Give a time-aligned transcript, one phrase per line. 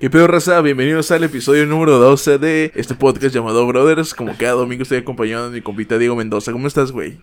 [0.00, 0.60] ¿Qué pedo, raza?
[0.60, 4.12] Bienvenidos al episodio número 12 de este podcast llamado Brothers.
[4.12, 6.52] Como cada domingo estoy acompañado de mi compita Diego Mendoza.
[6.52, 7.20] ¿Cómo estás, güey?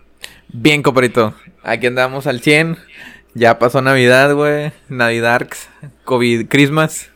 [0.48, 1.34] Bien, compadrito.
[1.62, 2.76] Aquí andamos al 100.
[3.34, 4.72] Ya pasó Navidad, güey.
[4.88, 5.68] Navidarks,
[6.04, 7.10] COVID, Christmas.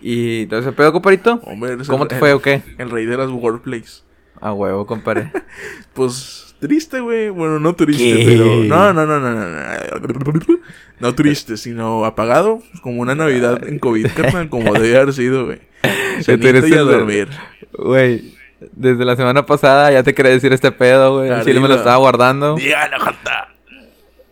[0.00, 1.40] Y todo ese pedo, compadrito.
[1.44, 2.62] Hombre, ¿Cómo el- te fue o qué?
[2.78, 4.02] El rey de las workplace.
[4.40, 5.32] A huevo, compadre.
[5.92, 7.30] Pues triste, güey.
[7.30, 8.24] Bueno, no triste, ¿Qué?
[8.24, 8.64] pero.
[8.64, 9.46] No, no, no, no, no.
[9.48, 10.60] No,
[11.00, 12.62] no triste, sino apagado.
[12.82, 14.48] Como una Navidad en COVID, carnal.
[14.48, 15.58] Como debe haber sido, güey.
[16.26, 17.28] Eres y a dormir.
[17.72, 18.34] Güey,
[18.72, 21.30] desde la semana pasada ya te quería decir este pedo, güey.
[21.44, 22.56] Sí, me lo estaba guardando.
[22.56, 23.48] Dígalo, jota.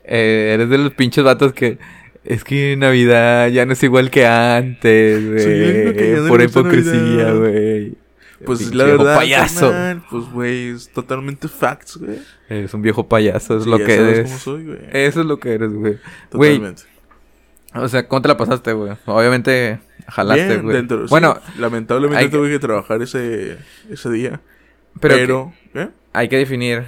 [0.05, 1.79] Eh, eres de los pinches vatos que.
[2.25, 5.41] Es que Navidad ya no es igual que antes, güey.
[5.41, 7.95] Sí, Pura hipocresía, güey.
[8.45, 9.73] Pues la viejo verdad, payaso.
[10.11, 12.19] pues, güey, es totalmente facts, güey.
[12.49, 14.27] Eres un viejo payaso, es Sí, lo ya que sabes eres.
[14.31, 14.79] cómo soy, güey.
[14.93, 15.99] Eso es lo que eres, güey.
[16.31, 16.83] Totalmente.
[17.75, 18.97] o sea, ¿cómo te la pasaste, güey?
[19.07, 20.77] Obviamente jalaste, güey.
[20.77, 23.59] dentro- sí, bueno, lamentablemente hay tuve que trabajar ese,
[23.91, 24.41] ese día.
[25.01, 25.89] pero, ¿eh?
[26.13, 26.85] hay que definir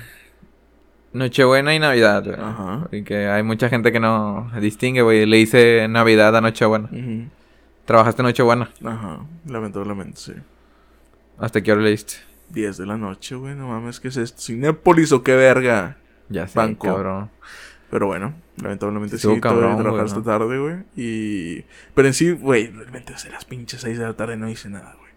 [1.13, 2.37] Nochebuena y Navidad, güey.
[2.39, 2.89] Ajá.
[2.93, 5.27] Y que hay mucha gente que no distingue, güey.
[5.27, 6.89] Le hice Navidad a Nochebuena.
[6.93, 7.25] Ujú.
[7.85, 8.71] Trabajaste Nochebuena.
[8.85, 10.33] Ajá, lamentablemente, sí.
[11.41, 12.15] ¿Hasta qué hora le diste?
[12.51, 14.41] 10 de la noche, güey, no mames, ¿qué es esto?
[14.41, 15.99] ¿Cinépolis o qué verga?
[16.29, 16.87] Ya sé, Banco.
[16.87, 17.31] cabrón.
[17.91, 20.23] Pero bueno, lamentablemente sí, tuve cabrón, que trabajar ¿no?
[20.23, 20.77] tarde, güey.
[20.97, 21.65] Y...
[21.95, 24.95] Pero en sí, güey, realmente desde las pinches 6 de la tarde no hice nada,
[24.99, 25.11] güey.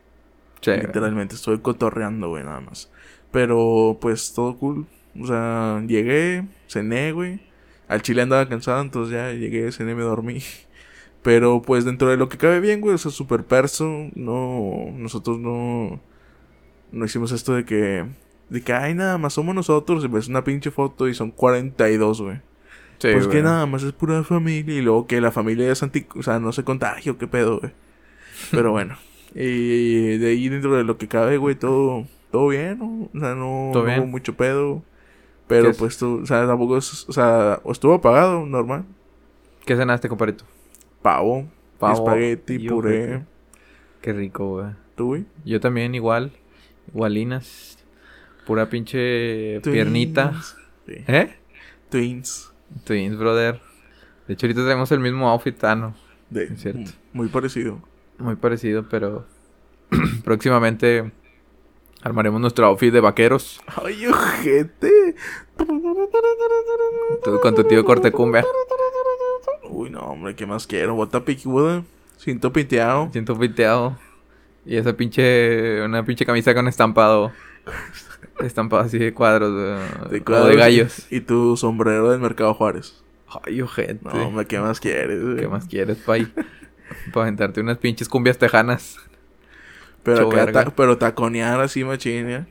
[0.62, 0.72] Sí.
[0.72, 2.90] Literalmente, estoy cotorreando, güey, nada más.
[3.32, 4.88] Pero, pues, todo cool.
[5.20, 7.42] O sea, llegué, cené, güey.
[7.88, 10.42] Al chile andaba cansado, entonces ya llegué, cené, me dormí.
[11.22, 14.10] Pero, pues, dentro de lo que cabe bien, güey, o sea, super perso.
[14.16, 16.00] No, nosotros no...
[16.94, 18.06] No hicimos esto de que...
[18.50, 20.06] De que, ay, nada más somos nosotros.
[20.06, 22.38] Y ves una pinche foto y son 42, güey.
[23.00, 23.38] Sí, pues güey.
[23.38, 24.76] que nada más es pura familia.
[24.76, 26.06] Y luego que la familia es anti...
[26.16, 27.74] O sea, no se contagio, qué pedo, güey.
[28.52, 28.96] Pero bueno.
[29.34, 32.06] Y de ahí dentro de lo que cabe, güey, todo...
[32.32, 33.10] Todo bien, ¿no?
[33.14, 34.00] O sea, no, ¿Todo no bien?
[34.00, 34.84] hubo mucho pedo.
[35.48, 36.22] Pero pues tú...
[36.24, 37.10] O sea, tampoco es...
[37.10, 38.86] O sea, estuvo apagado, normal.
[39.66, 40.46] ¿Qué cenaste, compadrito?
[41.02, 41.48] Pavo.
[41.80, 43.24] Pavo Espagueti, puré.
[44.02, 44.68] Qué rico, güey.
[44.96, 45.26] ¿Tú, güey?
[45.44, 46.32] Yo también igual.
[46.88, 47.78] Igualinas.
[48.46, 50.34] Pura pinche piernita.
[50.86, 50.96] Sí.
[51.08, 51.36] ¿Eh?
[51.90, 52.52] Twins.
[52.84, 53.62] Twins, brother.
[54.28, 55.96] De hecho, ahorita tenemos el mismo outfit, ah, no.
[56.30, 56.92] De, Es cierto.
[57.14, 57.82] Muy parecido.
[58.18, 59.26] Muy parecido, pero
[60.24, 61.12] próximamente
[62.02, 63.62] armaremos nuestro outfit de vaqueros.
[63.84, 65.16] ¡Ay, ojete!
[67.24, 68.46] Tú con tu tío Cortecumbia.
[69.70, 70.96] Uy, no, hombre, ¿qué más quiero?
[70.96, 71.84] Bota picuda.
[72.18, 73.10] Cinto pinteado.
[73.12, 73.98] Siento pinteado.
[74.66, 75.82] Y esa pinche.
[75.84, 77.32] Una pinche camisa con estampado.
[78.40, 79.52] Estampado así de cuadros.
[80.10, 81.08] De, cuadros de gallos.
[81.12, 83.04] Y tu sombrero del Mercado Juárez.
[83.46, 84.00] Ay, ojete.
[84.04, 85.20] No, hombre, ¿qué más quieres?
[85.40, 86.28] ¿Qué más quieres, pay?
[87.14, 88.98] Para aventarte unas pinches cumbias tejanas.
[90.04, 90.64] Pero, Hecho acá verga.
[90.66, 92.48] ta- pero taconear así, machín, ya.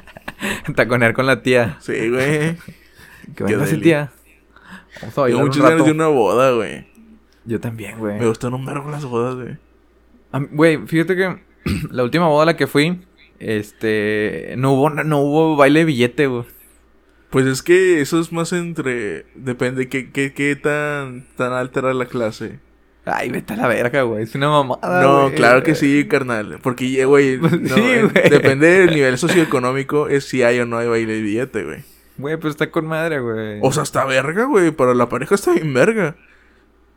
[0.74, 1.76] Taconear con la tía.
[1.80, 2.56] Sí, güey.
[3.34, 4.12] Que venga ese tía.
[5.00, 6.86] Vamos a bailar Tengo muchas ganas de una boda, güey.
[7.44, 8.18] Yo también, güey.
[8.18, 9.56] Me gustan un vergo las bodas, güey.
[10.32, 11.36] Güey, fíjate que
[11.90, 13.00] la última boda a la que fui,
[13.38, 16.44] este, no hubo, no hubo baile de billete, güey.
[17.30, 19.26] Pues es que eso es más entre...
[19.34, 22.60] Depende qué, qué, qué tan, tan alta era la clase.
[23.04, 24.24] Ay, vete a la verga, güey.
[24.24, 26.58] Es una mamada, no, claro que sí, carnal.
[26.62, 30.78] Porque, ya, güey, no, Sí, eh, depende del nivel socioeconómico, es si hay o no
[30.78, 31.84] hay baile de billete, güey.
[32.18, 33.58] Güey, pero está con madre, güey.
[33.62, 34.70] O sea, está verga, güey.
[34.70, 36.16] Para la pareja está bien verga.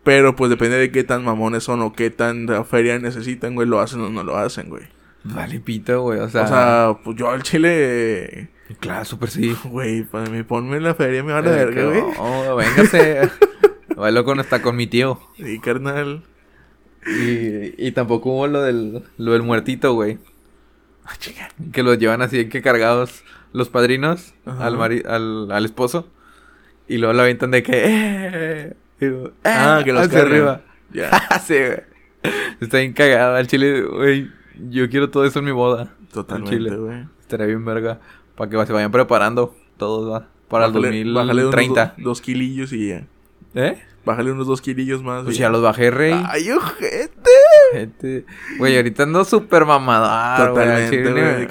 [0.03, 3.67] Pero pues depende de qué tan mamones son o qué tan feria necesitan, güey.
[3.67, 4.83] Lo hacen o no lo hacen, güey.
[5.23, 6.19] Vale, pito, güey.
[6.19, 8.49] O sea, O sea, pues yo al chile.
[8.79, 9.55] claro, súper sí.
[9.65, 12.01] Güey, para mí ponme en la feria, me vale verga, güey.
[12.17, 13.29] No, véngase.
[13.97, 15.19] Bailo con hasta con mi tío.
[15.35, 16.23] Sí, carnal.
[17.05, 20.17] Y, y tampoco hubo lo del, lo del muertito, güey.
[21.05, 21.13] Ah.
[21.73, 24.65] Que los llevan así que cargados los padrinos Ajá.
[24.67, 26.07] al, mari- al, al esposo.
[26.88, 28.73] Y luego la avientan de que...
[29.43, 30.31] Ah, "Eh", que los hacia cargan.
[30.33, 30.61] arriba.
[30.91, 31.11] Ya,
[31.45, 31.81] sí, güey.
[32.59, 33.35] Está bien cagado.
[33.35, 34.29] Al chile, güey.
[34.69, 35.94] Yo quiero todo eso en mi boda.
[36.12, 37.06] totalmente, güey.
[37.21, 38.00] Estaría bien verga.
[38.35, 40.27] Para que se vayan preparando todos, va.
[40.47, 41.94] Para Bájale- el bájale unos 2030.
[41.97, 43.06] do- dos kilillos y ya.
[43.53, 43.77] ¿Eh?
[44.03, 45.24] Bájale unos dos kilillos más.
[45.25, 46.13] Pues y ya los bajé, rey.
[46.27, 47.29] Ay, ojete.
[47.71, 48.25] Gente.
[48.57, 50.68] Güey, ahorita ando súper mamadar, güey.
[50.68, 51.48] al Totalmente,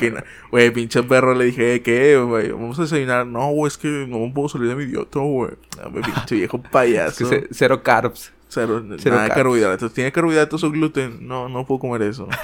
[0.51, 0.71] güey.
[0.73, 2.51] pinche perro, le dije, ¿qué, güey?
[2.51, 3.27] Vamos a desayunar.
[3.27, 5.53] No, güey, es que no puedo salir de mi idiota, güey.
[5.83, 7.29] Ah, pinche viejo Es que payaso.
[7.29, 8.33] ce- cero carbs.
[8.49, 9.93] Cero, cero nada de carbohidratos.
[9.93, 11.27] ¿Tiene carbohidratos o gluten?
[11.29, 12.29] No, no puedo comer eso.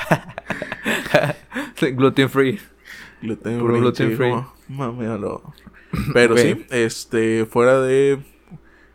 [1.81, 2.61] Gluten free.
[3.23, 4.31] gluten Puro free, gluten free.
[4.31, 5.55] no, maméalo.
[6.13, 8.19] Pero sí, este, fuera de...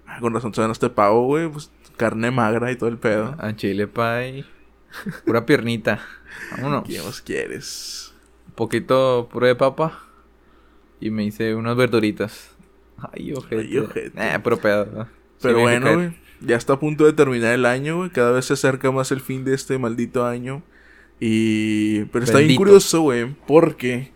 [0.05, 3.35] ah, Con razón, se este pavo, güey, pues carne magra y todo el pedo.
[3.39, 4.45] A chile pie.
[5.25, 5.99] Pura piernita.
[6.51, 6.87] Vámonos.
[6.87, 8.13] ¿Qué más quieres?
[8.47, 10.03] Un poquito puré de papa.
[10.99, 12.51] Y me hice unas verduritas.
[13.13, 13.61] Ay, ojete.
[13.61, 14.11] Ay, ojete.
[14.15, 14.85] Eh, puro pedo.
[14.85, 15.07] ¿no?
[15.41, 16.17] Pero Sí, bueno, güey.
[16.41, 18.09] Ya está a punto de terminar el año, güey.
[18.09, 20.63] Cada vez se acerca más el fin de este maldito año.
[21.19, 22.05] Y...
[22.05, 23.35] Pero está bien curioso, güey.
[23.45, 24.13] Porque...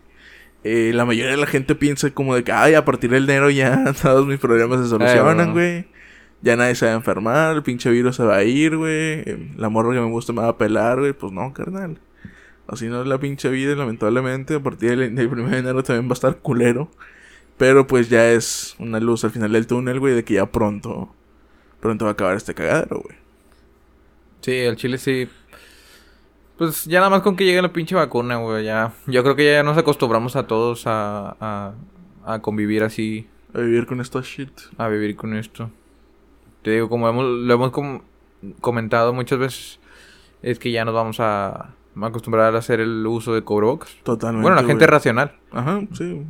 [0.62, 3.50] eh, la mayoría de la gente piensa como de que, ay, a partir del enero
[3.50, 5.86] ya todos mis problemas se solucionan, güey.
[6.44, 8.92] Ya nadie se va a enfermar, el pinche virus se va a ir, güey.
[8.92, 11.12] eh, La morra que me gusta me va a pelar, güey.
[11.14, 11.98] Pues no, carnal.
[12.68, 14.54] Así no es la pinche vida, y lamentablemente.
[14.56, 16.90] A partir del, del 1 de enero también va a estar culero.
[17.58, 21.14] Pero pues ya es una luz al final del túnel, güey, de que ya pronto.
[21.80, 23.16] Pronto va a acabar este cagadero, güey.
[24.42, 25.28] Sí, el chile sí.
[26.56, 28.64] Pues ya nada más con que llegue la pinche vacuna, güey.
[28.64, 28.92] Ya.
[29.06, 31.74] Yo creo que ya nos acostumbramos a todos a, a,
[32.24, 33.26] a convivir así.
[33.54, 34.50] A vivir con esta shit.
[34.78, 35.70] a vivir con esto.
[36.64, 38.00] Te digo, como hemos, lo hemos com-
[38.60, 39.80] comentado muchas veces,
[40.42, 43.94] es que ya nos vamos a, acostumbrar a hacer el uso de cubrebocas.
[44.02, 44.42] Totalmente.
[44.42, 45.36] Bueno, la gente racional.
[45.52, 46.20] Ajá, sí.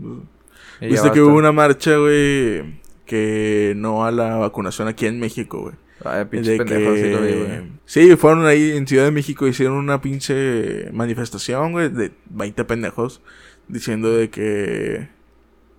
[0.81, 2.83] Y Viste que hubo una marcha, güey.
[3.07, 5.75] Que no a la vacunación aquí en México, güey.
[6.05, 7.17] Ay, De pendejos, sí vi, que...
[7.17, 7.73] güey.
[7.85, 13.23] Sí, fueron ahí en Ciudad de México, hicieron una pinche manifestación, güey, de 20 pendejos,
[13.69, 15.09] diciendo de que,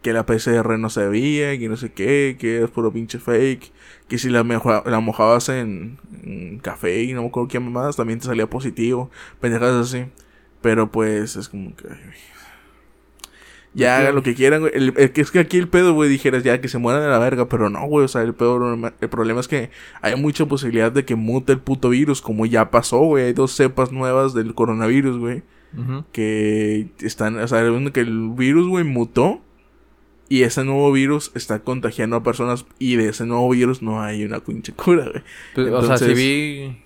[0.02, 3.72] que la PCR no se veía, que no sé qué, que es puro pinche fake,
[4.08, 4.44] que si la,
[4.86, 9.10] la mojabas en, en café y no me acuerdo qué mamadas, también te salía positivo,
[9.40, 10.06] pendejas así.
[10.62, 11.88] Pero pues es como que...
[13.74, 14.72] Ya hagan lo que quieran, güey.
[14.74, 17.10] El- el que es que aquí el pedo, güey, dijeras ya que se mueran de
[17.10, 18.06] la verga, pero no, güey.
[18.06, 19.70] O sea, el pedo, el problema es que
[20.02, 23.26] hay mucha posibilidad de que mute el puto virus, como ya pasó, güey.
[23.26, 25.44] Hay dos cepas nuevas del coronavirus, güey.
[26.14, 29.42] Que están, o sea, que el virus, güey, mutó.
[30.28, 32.66] Y ese nuevo virus está contagiando a personas.
[32.80, 35.24] Y de ese nuevo virus no hay una pinche cura, güey.
[35.54, 36.82] Pues, O sea, Entonces- vi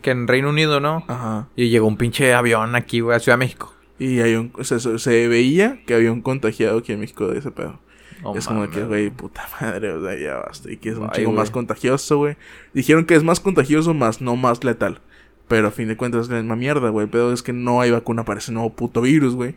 [0.00, 1.04] que en Reino Unido, ¿no?
[1.08, 1.48] Ajá.
[1.56, 3.74] Y llegó un pinche avión aquí, güey, a Ciudad de México.
[3.98, 7.38] Y hay un, o sea, se, veía que había un contagiado aquí en México de
[7.38, 7.80] ese pedo.
[8.22, 10.70] No es como que, güey, puta madre, o sea, ya basta.
[10.70, 11.26] Y que es un güey.
[11.28, 12.36] más contagioso, güey.
[12.74, 15.00] Dijeron que es más contagioso, más no más letal.
[15.46, 17.06] Pero a fin de cuentas es la misma mierda, güey.
[17.06, 19.56] Pero es que no hay vacuna para ese nuevo puto virus, güey.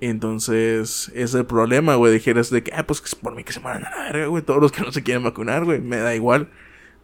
[0.00, 2.12] Entonces, ese es el problema, güey.
[2.12, 4.42] Dijeras de que, ah, pues por mí que se mueran a la verga, güey.
[4.42, 5.80] Todos los que no se quieren vacunar, güey.
[5.80, 6.48] Me da igual.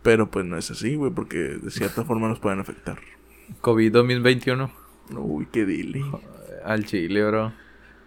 [0.03, 2.99] Pero pues no es así, güey, porque de cierta forma nos pueden afectar.
[3.61, 4.71] COVID 2021.
[5.17, 6.05] Uy, qué dili.
[6.65, 7.53] Al chile, bro.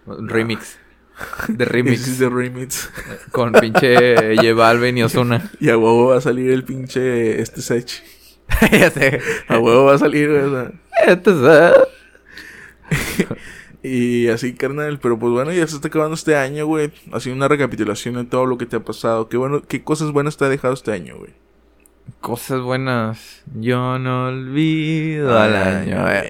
[0.06, 0.78] Un remix.
[1.48, 2.18] De remix.
[2.18, 2.90] the remix.
[3.30, 5.50] con pinche J Balvin y Ozuna.
[5.60, 8.02] Y a huevo va a salir el pinche este Sech.
[8.72, 9.20] ya sé.
[9.48, 10.72] A huevo va a salir, sea.
[11.06, 11.74] Este es-
[13.86, 14.98] Y así, carnal.
[14.98, 16.90] Pero pues bueno, ya se está acabando este año, güey.
[17.12, 19.28] Así una recapitulación de todo lo que te ha pasado.
[19.28, 21.34] Qué bueno, qué cosas buenas te ha dejado este año, güey.
[22.22, 23.42] Cosas buenas.
[23.54, 26.22] Yo no olvido al año güey.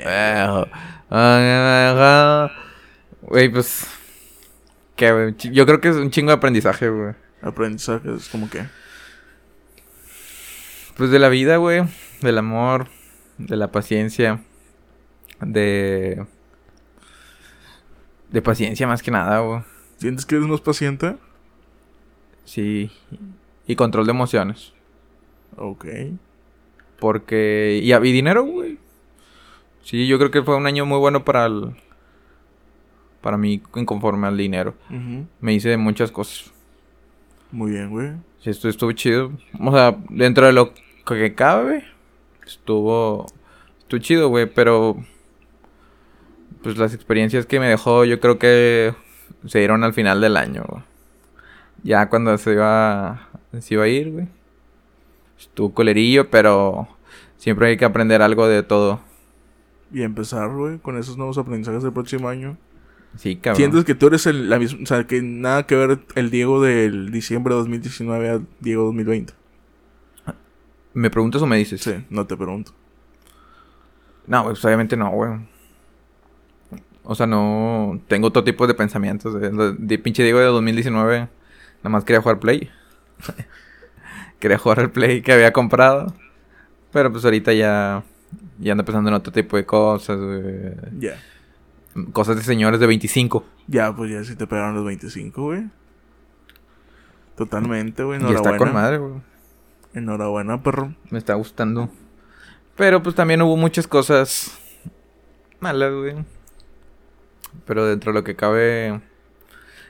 [3.30, 3.52] viejo.
[3.52, 3.86] Pues.
[4.96, 5.36] ¿Qué, güey?
[5.52, 7.14] Yo creo que es un chingo de aprendizaje, güey.
[7.40, 8.64] Aprendizaje, es como que.
[10.96, 11.84] Pues de la vida, güey.
[12.20, 12.88] Del amor.
[13.38, 14.42] De la paciencia.
[15.40, 16.26] De.
[18.34, 19.60] De paciencia más que nada, güey.
[19.98, 21.14] ¿Sientes que eres más paciente?
[22.44, 22.90] Sí.
[23.68, 24.72] Y control de emociones.
[25.56, 25.86] Ok.
[26.98, 27.78] Porque.
[27.80, 28.76] Y, y dinero, güey.
[29.84, 31.76] Sí, yo creo que fue un año muy bueno para el.
[33.20, 34.74] Para mí, en conforme al dinero.
[35.40, 36.52] Me hice de muchas cosas.
[37.52, 38.14] Muy bien, güey.
[38.40, 39.30] Sí, esto estuvo chido.
[39.60, 40.74] O sea, dentro de lo
[41.06, 41.84] que cabe,
[42.44, 43.26] estuvo.
[43.78, 44.46] Estuvo chido, güey.
[44.52, 44.96] Pero.
[46.64, 48.94] Pues las experiencias que me dejó, yo creo que
[49.46, 50.82] se dieron al final del año, güey.
[51.82, 53.28] Ya cuando se iba.
[53.60, 54.28] Se iba a ir, güey.
[55.38, 56.88] Estuvo colerillo, pero.
[57.36, 59.00] Siempre hay que aprender algo de todo.
[59.92, 62.56] Y empezar, güey, con esos nuevos aprendizajes del próximo año.
[63.18, 63.56] Sí, cabrón.
[63.56, 66.62] ¿Sientes que tú eres el, la misma, o sea, que nada que ver el Diego
[66.62, 69.34] del diciembre de 2019 a Diego 2020?
[70.94, 71.82] ¿Me preguntas o me dices?
[71.82, 72.72] Sí, no te pregunto.
[74.26, 75.53] No, pues obviamente no, güey.
[77.04, 78.00] O sea, no.
[78.08, 79.34] Tengo otro tipo de pensamientos.
[79.78, 81.18] De, pinche Diego de 2019.
[81.18, 81.28] Nada
[81.90, 82.70] más quería jugar Play.
[84.40, 86.14] quería jugar el Play que había comprado.
[86.92, 88.02] Pero pues ahorita ya.
[88.58, 90.74] Ya ando pensando en otro tipo de cosas, güey.
[90.98, 91.20] Ya.
[92.12, 93.44] Cosas de señores de 25.
[93.68, 95.64] Ya, pues ya si te pegaron los 25, güey.
[97.36, 98.20] Totalmente, güey.
[98.20, 98.58] Y está Enhorabuena.
[98.58, 99.12] con madre, güey.
[99.92, 100.94] Enhorabuena, perro.
[101.10, 101.90] Me está gustando.
[102.76, 104.58] Pero pues también hubo muchas cosas
[105.60, 106.16] malas, güey.
[107.66, 109.00] Pero dentro de lo que cabe...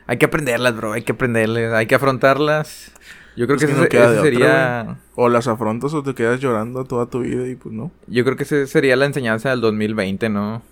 [0.07, 0.93] Hay que aprenderlas, bro.
[0.93, 1.73] Hay que aprenderlas.
[1.73, 2.93] Hay que afrontarlas.
[3.37, 4.99] Yo creo que, que no ese, queda ese de otra, sería...
[5.17, 7.91] O las afrontas o te quedas llorando toda tu vida y pues no.
[8.07, 10.63] Yo creo que esa sería la enseñanza del 2020, ¿no?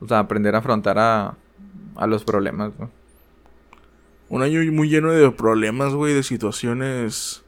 [0.00, 1.36] O sea, aprender a afrontar a,
[1.96, 2.90] a los problemas, ¿no?
[4.28, 7.41] Un año muy lleno de problemas, güey, de situaciones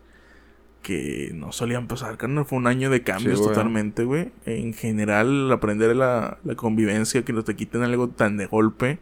[0.85, 2.45] que no solían pasar, carnal.
[2.45, 4.31] Fue un año de cambios Sí, totalmente, güey.
[4.47, 9.01] En general, aprender la, la convivencia, que no te quiten algo tan de golpe,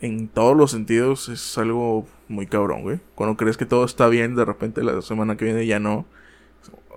[0.00, 3.00] en todos los sentidos, es algo muy cabrón, güey.
[3.16, 6.06] Cuando crees que todo está bien, de repente la semana que viene ya no.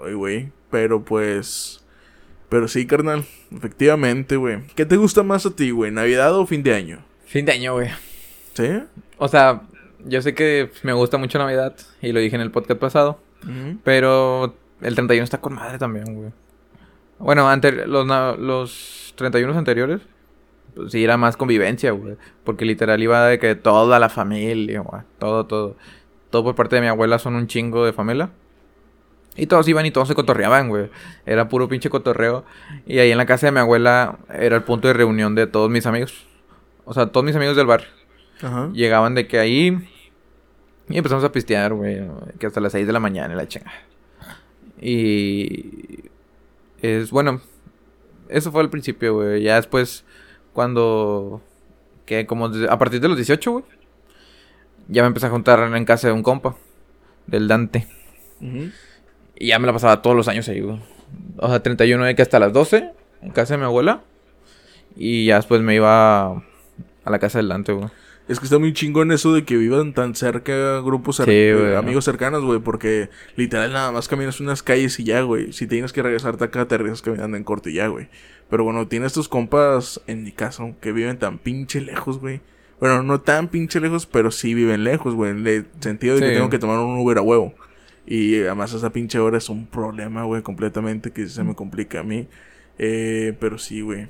[0.05, 0.51] Ay, güey.
[0.69, 1.83] Pero pues...
[2.49, 3.25] Pero sí, carnal.
[3.55, 4.67] Efectivamente, güey.
[4.75, 5.89] ¿Qué te gusta más a ti, güey?
[5.89, 6.99] ¿Navidad o fin de año?
[7.25, 7.89] Fin de año, güey.
[8.53, 8.83] ¿Sí?
[9.17, 9.61] O sea,
[10.05, 13.19] yo sé que me gusta mucho Navidad y lo dije en el podcast pasado,
[13.83, 16.31] Pero el 31 está con madre también, güey.
[17.19, 18.05] Bueno, ante los,
[18.39, 20.01] los 31 anteriores,
[20.75, 22.17] pues sí era más convivencia, güey.
[22.43, 25.01] Porque literal iba de que toda la familia, güey.
[25.19, 25.75] Todo, todo.
[26.29, 28.29] Todo por parte de mi abuela son un chingo de familia.
[29.35, 30.89] Y todos iban y todos se cotorreaban, güey.
[31.25, 32.43] Era puro pinche cotorreo.
[32.85, 35.69] Y ahí en la casa de mi abuela era el punto de reunión de todos
[35.69, 36.25] mis amigos.
[36.85, 37.87] O sea, todos mis amigos del barrio.
[38.41, 38.69] Ajá.
[38.73, 39.89] Llegaban de que ahí.
[40.89, 42.01] Y empezamos a pistear, güey.
[42.39, 43.71] Que hasta las 6 de la mañana y la chinga.
[44.79, 46.09] Y.
[46.81, 47.41] Es bueno.
[48.29, 49.43] Eso fue al principio, güey.
[49.43, 50.03] Ya después,
[50.53, 51.41] cuando.
[52.05, 53.63] Que como a partir de los 18, güey.
[54.87, 56.55] Ya me empecé a juntar en casa de un compa.
[57.27, 57.87] Del Dante.
[59.35, 60.81] Y ya me la pasaba todos los años ahí, güey.
[61.37, 62.91] O sea, 31 de que hasta las 12.
[63.21, 64.01] En casa de mi abuela.
[64.95, 67.89] Y ya después me iba a la casa del Dante, güey.
[68.27, 72.05] Es que está muy chingón eso de que vivan tan cerca grupos Sí, eh, amigos
[72.05, 75.51] cercanos, güey, porque literal nada más caminas unas calles y ya, güey.
[75.53, 78.07] Si tienes que regresarte acá, te regresas caminando en corto y ya, güey.
[78.49, 82.41] Pero bueno, tienes tus compas, en mi caso, que viven tan pinche lejos, güey.
[82.79, 85.31] Bueno, no tan pinche lejos, pero sí viven lejos, güey.
[85.31, 87.53] En el sentido de que tengo que tomar un Uber a huevo.
[88.05, 92.03] Y además esa pinche hora es un problema, güey, completamente que se me complica a
[92.03, 92.27] mí.
[92.77, 94.07] Eh, pero sí, güey.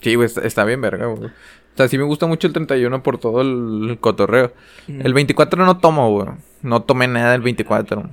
[0.00, 1.30] Sí, güey, está, está bien, verga, güey.
[1.74, 4.52] O sea, sí me gusta mucho el 31 por todo el, cotorreo.
[4.86, 6.28] El 24 no tomo, güey.
[6.62, 8.08] No tomé nada el 24.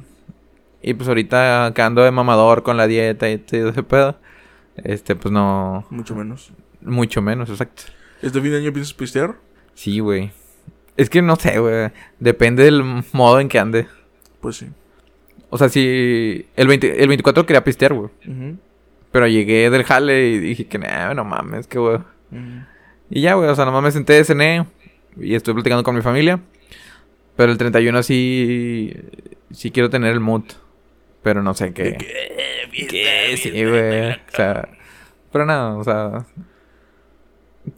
[0.82, 4.18] Y pues ahorita quedando de mamador con la dieta y todo ese pedo.
[4.78, 5.86] Este, pues no.
[5.92, 6.52] Mucho menos.
[6.82, 7.84] Mucho menos, exacto.
[8.24, 9.36] ¿Este fin de año piensas pistear?
[9.76, 10.32] Sí, güey.
[10.98, 11.92] Es que no sé, güey.
[12.20, 13.88] Depende del modo en que ande.
[14.40, 14.70] Pues sí.
[15.52, 16.48] O sea, si.
[16.56, 18.10] El, 20 el 24 quería pistear, güey.
[19.12, 21.98] Pero llegué del jale y dije que, nah, no mames, que güey.
[22.32, 22.71] Ujú.
[23.12, 24.66] Y ya, güey, o sea, nomás me senté, cené
[25.18, 26.40] y estoy platicando con mi familia.
[27.36, 28.94] Pero el 31 sí,
[29.52, 30.44] sí quiero tener el mood.
[31.22, 31.98] Pero no sé qué.
[32.90, 33.38] ¿Qué?
[33.38, 34.12] Sí, güey.
[34.12, 34.70] O sea,
[35.32, 36.26] pero no, o sea,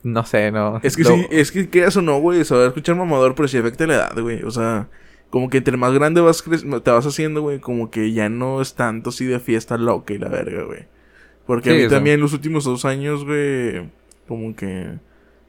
[0.04, 0.80] no sé, no.
[0.84, 3.58] Es que Lo- sí, es que quieras o no, güey, saber escuchar mamador, pero sí
[3.58, 4.44] afecta la edad, güey.
[4.44, 4.88] O sea,
[5.30, 8.62] como que entre más grande vas cre- te vas haciendo, güey, como que ya no
[8.62, 10.86] es tanto así de fiesta loca y la verga, güey.
[11.46, 11.98] Porque a mí o sea.
[11.98, 13.90] también los últimos dos años, güey,
[14.28, 15.00] como que...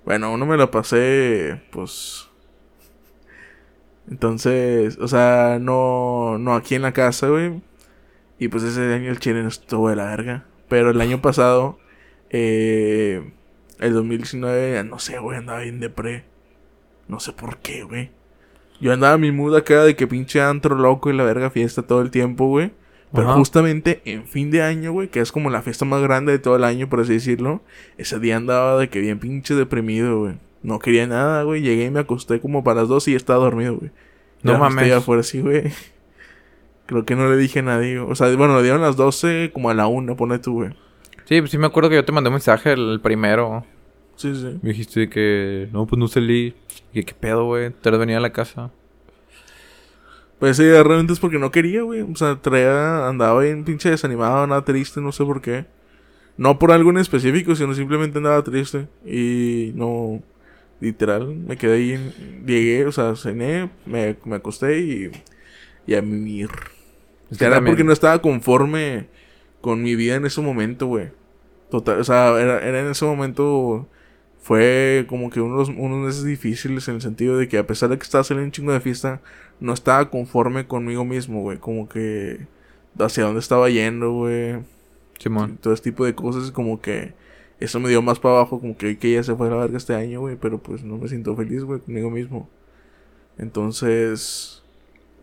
[0.05, 2.29] Bueno, uno me la pasé, pues...
[4.11, 7.63] Entonces, o sea, no, no aquí en la casa, güey.
[8.39, 10.45] Y pues ese año el chile no estuvo de la verga.
[10.69, 11.79] Pero el año pasado,
[12.29, 13.33] eh,
[13.81, 16.25] el 2019, no sé, güey, andaba bien depre.
[17.09, 18.11] No sé por qué, güey.
[18.81, 22.03] Yo andaba mi mood acá de que pinche antro loco y la verga fiesta todo
[22.03, 22.73] el tiempo, güey.
[23.15, 23.39] Pero Ajá.
[23.39, 26.57] justamente en fin de año, güey, que es como la fiesta más grande de todo
[26.57, 27.63] el año, por así decirlo.
[27.97, 30.35] Ese día andaba de que bien pinche deprimido, güey.
[30.63, 31.63] No quería nada, güey.
[31.63, 33.91] Llegué y me acosté como para las dos y ya estaba dormido, güey.
[34.43, 34.85] No Ya mames.
[34.85, 35.73] Estoy afuera así, güey.
[36.87, 37.99] Creo que no le dije a nadie.
[37.99, 38.11] güey.
[38.11, 40.71] O sea, bueno, le dieron las 12 como a la 1, pone tú, güey.
[41.27, 43.65] Sí, pues sí me acuerdo que yo te mandé un mensaje el primero.
[44.17, 44.59] Sí, sí.
[44.63, 46.55] Me dijiste que no, pues no salí.
[46.93, 47.71] Y que, ¿qué pedo, güey?
[47.71, 48.71] Te has venido a la casa.
[50.45, 52.03] Pues sí, realmente es porque no quería, güey.
[52.03, 55.65] O sea, traía, andaba bien pinche desanimado, nada triste, no sé por qué.
[56.37, 58.87] No por algo en específico, sino simplemente andaba triste.
[59.07, 60.23] Y no,
[60.81, 65.11] literal, me quedé ahí, llegué, o sea, cené, me, me acosté y,
[65.87, 66.51] y a mimir.
[67.31, 69.07] Es que Era también- porque no estaba conforme
[69.63, 71.09] con mi vida en ese momento, güey.
[71.71, 73.89] Total, o sea, era, era en ese momento.
[74.43, 77.97] Fue como que unos, unos meses difíciles en el sentido de que a pesar de
[77.97, 79.23] que estaba saliendo un chingo de fiesta,
[79.61, 81.59] no estaba conforme conmigo mismo, güey.
[81.59, 82.47] Como que
[82.99, 84.57] hacia dónde estaba yendo, güey.
[85.19, 85.59] Simón.
[85.61, 87.15] Todo ese tipo de cosas, como que
[87.61, 89.77] eso me dio más para abajo, como que, que ya se fue a la verga
[89.77, 90.37] este año, güey.
[90.37, 92.49] Pero pues no me siento feliz, güey, conmigo mismo.
[93.39, 94.63] Entonces,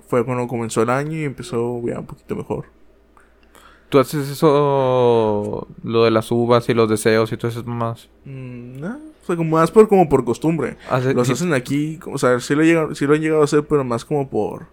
[0.08, 2.66] fue cuando comenzó el año y empezó ya un poquito mejor.
[3.90, 8.10] ¿Tú haces eso, lo de las uvas y los deseos y todo eso más?
[8.24, 10.78] Mm, no, o sea, como más por, como por costumbre.
[10.90, 13.46] Hace- Los sí, hacen aquí, o sea, sí lo, llegan, sí lo han llegado a
[13.46, 14.68] hacer, pero más como por...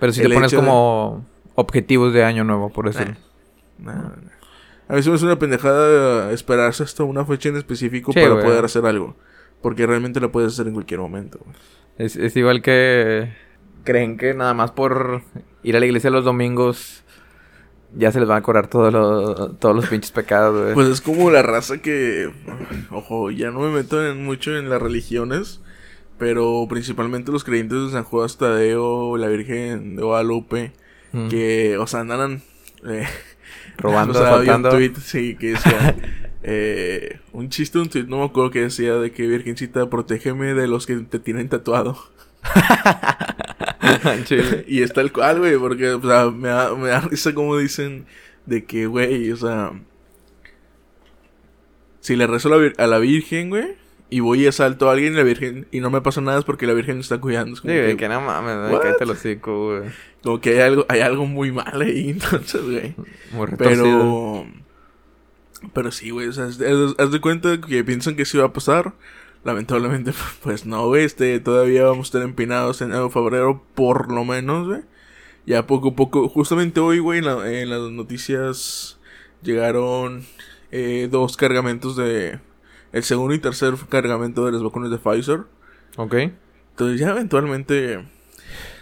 [0.00, 3.14] Pero si te pones de- como objetivos de año nuevo, por decirlo.
[3.78, 4.10] Nah, nah.
[4.88, 8.44] A veces es una pendejada esperarse hasta una fecha en específico Sí, para güey.
[8.44, 9.16] poder hacer algo.
[9.62, 11.38] Porque realmente la puedes hacer en cualquier momento.
[11.98, 13.32] Es, es igual que
[13.84, 15.22] creen que nada más por
[15.62, 17.01] ir a la iglesia los domingos
[17.94, 20.74] ya se les van a cobrar todos los, todos los pinches pecados, güey.
[20.74, 22.30] Pues es como la raza que...
[22.90, 25.60] Ojo, ya no me meto en mucho en las religiones.
[26.18, 30.72] Pero principalmente los creyentes de San Juan Tadeo, la Virgen de Guadalupe.
[31.12, 31.28] Mm.
[31.28, 32.42] Que, o sea, andan...
[32.86, 33.06] eh,
[33.78, 34.70] Robando, o sea, había un asaltando.
[34.70, 35.96] tweet, sí, que decía...
[36.42, 40.66] eh, un chiste, un tweet, no me acuerdo que decía de que Virgencita, protégeme de
[40.66, 41.98] los que te tienen tatuado.
[44.66, 48.06] Y es tal cual, güey, porque, o sea, me da, me da risa como dicen
[48.46, 49.72] de que, güey, o sea,
[52.00, 53.76] si le rezo a la, Virgen, güey,
[54.10, 56.66] y voy y asalto a alguien, la Virgen, y no me pasa nada es porque
[56.66, 57.54] la Virgen está cuidando.
[57.54, 58.82] Es como, que, que no mames, güey, What?
[58.82, 59.90] cállate el hocico, güey.
[60.22, 62.94] como que hay algo, hay algo muy mal ahí, entonces, güey.
[63.32, 63.84] Muy retorcido.
[63.84, 64.46] Pero,
[65.72, 68.94] pero sí, güey, o sea, haz de cuenta que piensan que sí va a pasar.
[69.44, 74.24] Lamentablemente, pues no, güey, este, todavía vamos a estar empinados en enero, febrero, por lo
[74.24, 74.80] menos, güey.
[75.46, 78.98] Ya poco a poco, justamente hoy, güey, en, la- en las noticias
[79.42, 80.24] llegaron
[80.70, 82.38] eh, dos cargamentos de...
[82.92, 85.44] El segundo y tercer cargamento de las vacunas de Pfizer.
[85.96, 86.14] Ok.
[86.70, 88.04] Entonces ya eventualmente,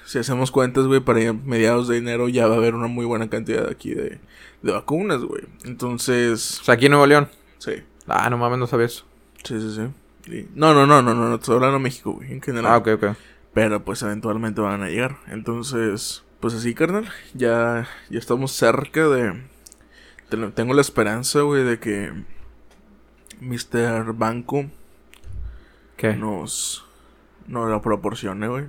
[0.05, 3.31] si hacemos cuentas, güey, para mediados de enero ya va a haber una muy buena
[3.31, 4.19] cantidad aquí de,
[4.62, 5.45] de vacunas, güey.
[5.64, 7.29] Entonces, O sea, aquí en Nuevo León.
[7.59, 7.75] sí,
[8.09, 9.05] Ah, no mames, no sabía eso.
[9.45, 9.83] sí, sí, sí.
[10.55, 12.73] No, no, no, no, no, no, estoy hablando de México, güey, en general.
[12.73, 13.05] Ah, ok, ok.
[13.55, 15.17] Pero pues eventualmente van a llegar.
[15.29, 19.43] Entonces, pues así, carnal, ya, ya estamos cerca de...
[20.29, 22.12] ten- Tengo la esperanza, güey, de que
[23.41, 24.12] Mr.
[24.15, 24.67] Banco
[25.97, 26.15] ¿Qué?
[26.15, 26.85] nos,
[27.47, 28.67] nos la proporcione, güey.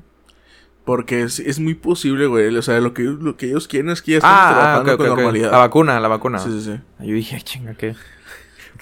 [0.86, 2.55] Porque es, es muy posible, güey.
[2.58, 4.91] O sea, lo que, lo que ellos quieren es que ya estén Ah, ah, trabajando
[4.93, 5.17] ok, con ok, ok.
[5.17, 5.51] normalidad.
[5.51, 6.39] La vacuna, la vacuna.
[6.39, 7.05] Sí, sí, sí.
[7.05, 7.96] Yo dije, "Ay, chinga, ¿qué?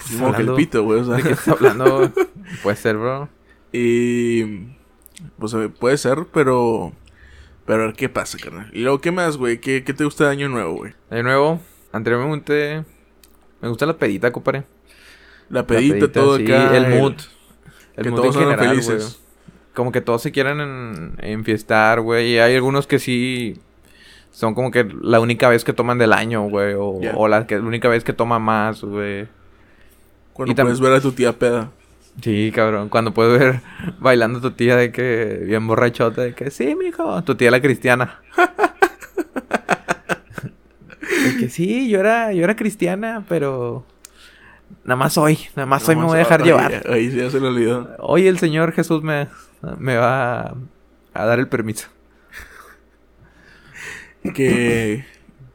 [0.08, 1.00] ¿Qué estás Como que el pito, güey.
[1.02, 1.16] O sea.
[1.18, 2.12] ¿De qué estás hablando?
[2.64, 3.30] Puede ser, bro.
[3.72, 4.68] Y.
[5.38, 6.94] Pues eh, puede ser, pero.
[7.66, 8.70] Pero a ver qué pasa, carnal.
[8.74, 9.60] Y luego, ¿qué más, güey?
[9.60, 10.94] ¿Qué, ¿Qué te gusta de Año Nuevo, güey?
[11.12, 11.60] De nuevo,
[11.92, 12.84] anteriormente
[13.62, 14.64] me gusta la pedita, compadre.
[15.50, 16.76] La La pedita, todo sí, acá.
[16.76, 17.14] el mood.
[17.96, 19.22] El que mood todos en general, felices.
[19.74, 22.34] Como que todos se quieren en, enfiestar, güey.
[22.34, 23.60] Y hay algunos que sí
[24.32, 26.76] son como que la única vez que toman del año, güey.
[26.78, 27.14] O, Ya.
[27.16, 29.28] o la, que, la única vez que toman más, güey.
[30.46, 31.72] Cuando puedes ver a tu tía peda.
[32.22, 32.90] Sí, cabrón.
[32.90, 33.62] Cuando puedes ver
[34.00, 37.24] bailando tu tía de que bien borrachota, de que sí, mijo.
[37.24, 38.20] Tu tía la cristiana.
[41.24, 43.86] de que sí, yo era, yo era cristiana, pero
[44.84, 46.84] nada más hoy, nada más hoy me voy a dejar llevar.
[46.90, 47.96] Ahí sí ya se lo olvidó.
[48.00, 49.28] Hoy el Señor Jesús me,
[49.78, 50.56] me va
[51.14, 51.88] a dar el permiso.
[54.34, 55.06] que,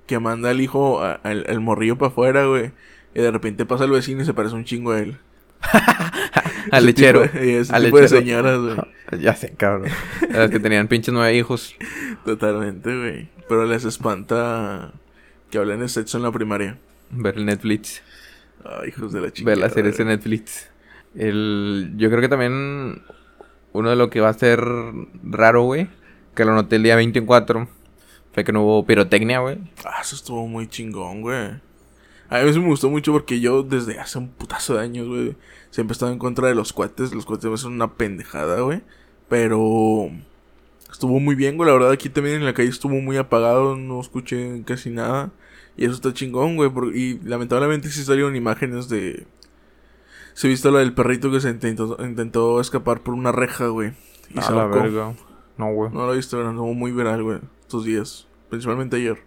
[0.07, 2.73] que manda al hijo, a- al, al morrillo para afuera, güey.
[3.15, 5.17] Y de repente pasa el vecino y se parece un chingo a él.
[6.71, 7.21] Al lechero.
[7.21, 8.77] de- al tipo de señoras, güey.
[9.21, 9.91] Ya sé, cabrón.
[10.31, 11.77] Las que tenían pinches nueve hijos.
[12.25, 13.29] Totalmente, güey.
[13.49, 14.93] Pero les espanta
[15.51, 16.79] que hablen de sexo en la primaria.
[17.11, 18.03] Ver el Netflix.
[18.65, 19.55] Ay, hijos de la chingada.
[19.55, 20.09] Ver las series güey.
[20.09, 20.71] Netflix.
[21.15, 23.03] El, yo creo que también
[23.73, 24.61] uno de lo que va a ser
[25.23, 25.87] raro, güey,
[26.35, 27.69] que lo noté el día 24,
[28.33, 29.59] fue que no hubo pirotecnia, güey.
[29.85, 31.51] Ah, eso estuvo muy chingón, güey.
[32.31, 35.37] A mí me gustó mucho porque yo desde hace un putazo de años, güey,
[35.71, 37.13] siempre he estado en contra de los cohetes.
[37.15, 38.83] Los cohetes son una pendejada, güey.
[39.29, 40.11] Pero
[40.91, 41.67] estuvo muy bien, güey.
[41.69, 43.77] La verdad, aquí también en la calle estuvo muy apagado.
[43.77, 45.31] No escuché casi nada.
[45.77, 46.71] Y eso está chingón, güey.
[46.71, 49.27] por- Y lamentablemente sí salieron imágenes de...
[50.35, 53.93] Se visto la del perrito que se intentó, intentó escapar por una reja, güey.
[54.35, 55.15] Y A se la verga.
[55.57, 55.93] No, güey.
[55.93, 57.39] No lo he visto, pero estuvo muy viral, güey.
[57.61, 58.27] Estos días.
[58.51, 59.23] Principalmente ayer.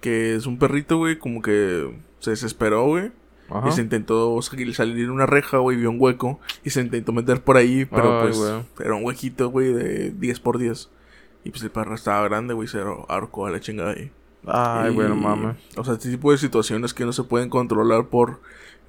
[0.00, 3.12] Que es un perrito, güey, como que se desesperó, güey.
[3.50, 3.68] Ajá.
[3.68, 6.38] Y se intentó salir, salir de una reja, güey, vio un hueco.
[6.64, 8.62] Y se intentó meter por ahí, pero Ay, pues güey.
[8.80, 10.88] era un huequito, güey, de 10 por 10.
[11.44, 14.12] Y pues el perro estaba grande, güey, se ahorcó a la chingada ahí.
[14.46, 15.56] Ay, Y, güey, no mames.
[15.76, 18.40] O sea, este tipo de situaciones que no se pueden controlar por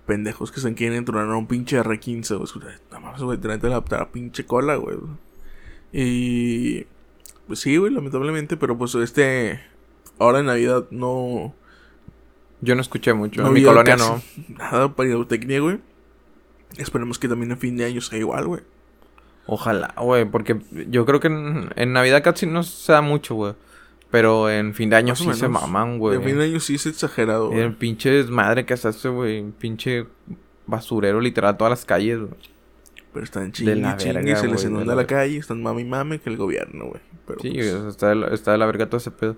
[0.06, 2.44] pendejos que se quieren entrar a un pinche R15, güey.
[2.44, 4.98] Escucha, Nada más, güey, la pinche cola, güey.
[5.92, 6.86] Y.
[7.48, 9.62] Pues sí, güey, lamentablemente, pero pues este.
[10.20, 11.54] Ahora en Navidad no.
[12.62, 13.42] Yo no escuché mucho.
[13.42, 14.22] no en mi colonia no.
[14.50, 15.80] Nada para pirotecnia, güey.
[16.78, 18.62] Esperemos que también en fin de año sea igual, güey.
[19.48, 23.54] Ojalá, güey, porque yo creo que en, en Navidad casi no se da mucho, güey.
[24.12, 26.18] Pero en fin de año Más sí se maman, güey.
[26.18, 27.62] En fin de año sí es exagerado, güey.
[27.62, 29.44] El pinche desmadre que se hace, güey.
[29.58, 30.06] Pinche
[30.68, 32.32] basurero literal a todas las calles, güey.
[33.14, 35.84] Pero están De chingue, la chingue, verga, se les inunda la la calle, están mami
[35.84, 37.02] mame que el gobierno, güey.
[37.42, 39.36] Sí, pues, está, de la, está de la verga todo ese pedo.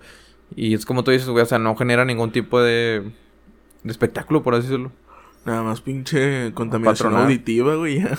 [0.55, 3.03] Y es como tú dices, güey, o sea, no genera ningún tipo de,
[3.83, 4.91] de espectáculo, por así decirlo.
[5.45, 8.17] nada más pinche contaminación auditiva, güey, ya.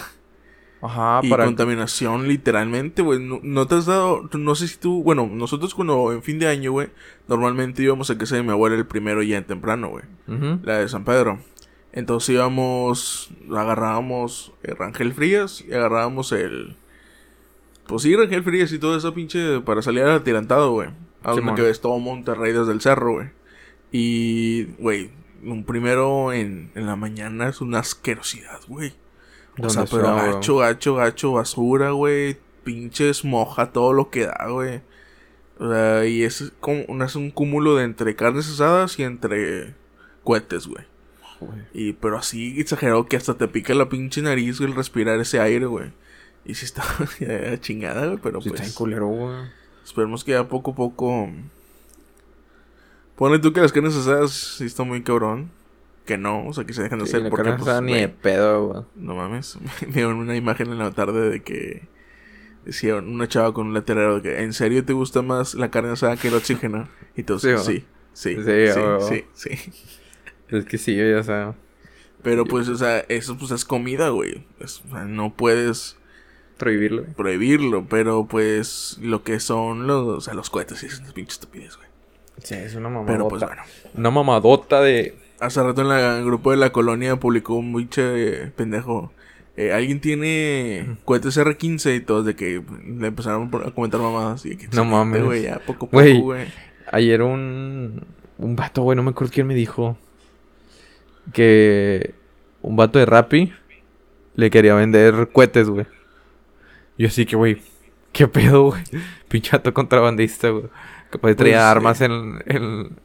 [0.82, 1.46] Ajá, y para...
[1.46, 3.18] contaminación literalmente, güey.
[3.18, 6.46] No, no te has dado, no sé si tú, bueno, nosotros cuando en fin de
[6.46, 6.90] año, güey,
[7.26, 10.04] normalmente íbamos a casa de mi abuela el primero ya en temprano, güey.
[10.62, 11.38] La de San Pedro.
[11.92, 16.76] Entonces íbamos, agarrábamos el Rangel Frías y agarrábamos el...
[17.87, 20.88] Pues sí, Rangel Frías y todo eso pinche para salir al atirantado, güey.
[21.32, 21.54] Simón.
[21.54, 23.28] que ves todo Monterrey desde el cerro, güey.
[23.92, 25.10] Y, güey,
[25.42, 28.94] un primero en, en la mañana es una asquerosidad, güey.
[29.62, 30.32] O sea, pero sea, güey.
[30.32, 32.37] gacho, gacho, gacho, basura, güey.
[32.64, 34.80] Pinches moja todo lo que da, güey.
[35.58, 39.74] O sea, y es como es un cúmulo de entre carnes asadas y entre
[40.24, 40.84] cohetes, güey.
[41.40, 41.62] Güey.
[41.72, 45.66] Y pero así exagerado que hasta te pica la pinche nariz el respirar ese aire,
[45.66, 45.92] güey.
[46.44, 46.82] Y sí está
[47.60, 49.37] chingada, güey, pero Sí, está pues bien culero, güey.
[49.85, 51.29] Esperemos que ya poco a poco
[53.16, 55.51] Ponle tú que las carnes asadas sí está muy cabrón.
[56.05, 58.09] Que no, o sea, que se dejan de Sí, hacer porque carne pues, ni de
[58.09, 58.83] pedo, güey.
[58.97, 61.88] no mames, me dieron una imagen en la tarde de que
[62.66, 65.92] decía una chava con un letrero de que ¿en serio te gusta más la carne
[65.92, 66.88] asada que el oxígeno?
[67.16, 69.73] Y tú Sí, sí, sí, sí, Sí, sí, sí.
[70.49, 71.55] Es que sí, ya sea,
[72.23, 74.47] Pero pues, o sea, eso pues es comida, güey.
[74.61, 75.97] Es- o sea, no puedes
[76.59, 77.14] prohibirlo, güey.
[77.14, 81.33] prohibirlo, pero pues lo que son los, o sea, los cohetes sí es una pinche
[81.33, 81.88] estupidez, güey.
[82.43, 83.12] Sí, es una mamadota.
[83.12, 83.62] Pero pues bueno.
[83.95, 85.14] Una mamadota de...
[85.40, 89.12] Hace rato en la- en el grupo de la colonia publicó un pinche pendejo.
[89.57, 92.62] eh, Alguien tiene cohetes R15 y todos de que
[92.99, 94.47] le empezaron a comentar mamadas.
[94.47, 95.23] Y que No mames.
[95.23, 96.21] güey, ya poco a poco, Güey.
[96.21, 96.47] güey.
[96.93, 98.05] Ayer un...
[98.38, 99.97] Un vato, güey, no me acuerdo quién me dijo.
[101.33, 102.14] Que...
[102.62, 103.53] Un vato de Rappi...
[104.37, 105.87] Le quería vender cohetes, güey.
[106.98, 107.59] Yo así que, güey...
[108.12, 108.83] ¿Qué pedo, güey?
[109.28, 110.64] Pinche vato contrabandista, güey.
[111.11, 112.04] Capaz traía Pues, armas sí.
[112.04, 113.04] en, en...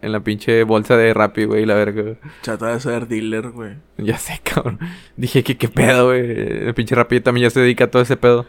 [0.00, 2.14] En la pinche bolsa de Rappi, güey, la verga.
[2.42, 3.72] Chata de ser dealer, güey.
[3.96, 4.78] Ya sé, cabrón.
[5.16, 6.20] Dije que qué pedo, güey.
[6.68, 8.46] El pinche Rappi también ya se dedica a todo ese pedo.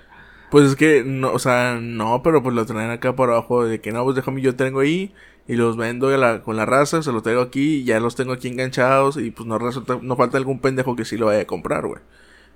[0.51, 3.81] Pues es que, no, o sea, no, pero pues lo traen acá por abajo de
[3.81, 5.11] que no, pues déjame, yo tengo ahí
[5.47, 8.33] y los vendo la- con la raza, se los traigo aquí y ya los tengo
[8.33, 11.45] aquí enganchados y pues no resulta, no falta algún pendejo que sí lo vaya a
[11.47, 11.99] comprar, güey.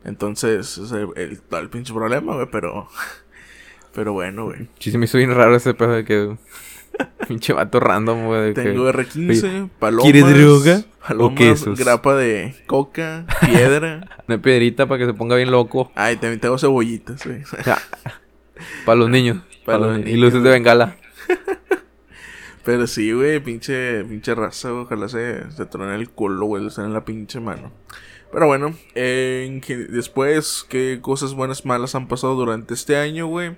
[0.06, 2.88] Entonces, ese es el, el, pinche problema, güey, pero,
[3.96, 4.68] pero bueno, güey.
[4.80, 6.36] Sí, se me hizo bien raro ese pedo de que...
[7.28, 8.54] pinche vato random, güey.
[8.54, 10.04] que- Tengo R15, palomas.
[10.04, 11.80] ¿quieres droga o Palomas, quesos?
[11.80, 14.08] grapa de coca, piedra.
[14.28, 15.92] Una piedrita para que se ponga bien loco.
[15.96, 17.42] Ay, también tengo cebollitas, güey.
[18.86, 19.42] para los niños.
[19.66, 20.98] Para Pa' los los- y niños, luces de bengala.
[22.63, 26.86] Pero sí, güey, pinche, pinche raza, güey, ojalá se, se trone el culo, güey, estar
[26.86, 27.72] en la pinche mano.
[28.34, 33.56] Pero bueno, en que- después, ¿qué cosas buenas, malas han pasado durante este año, güey?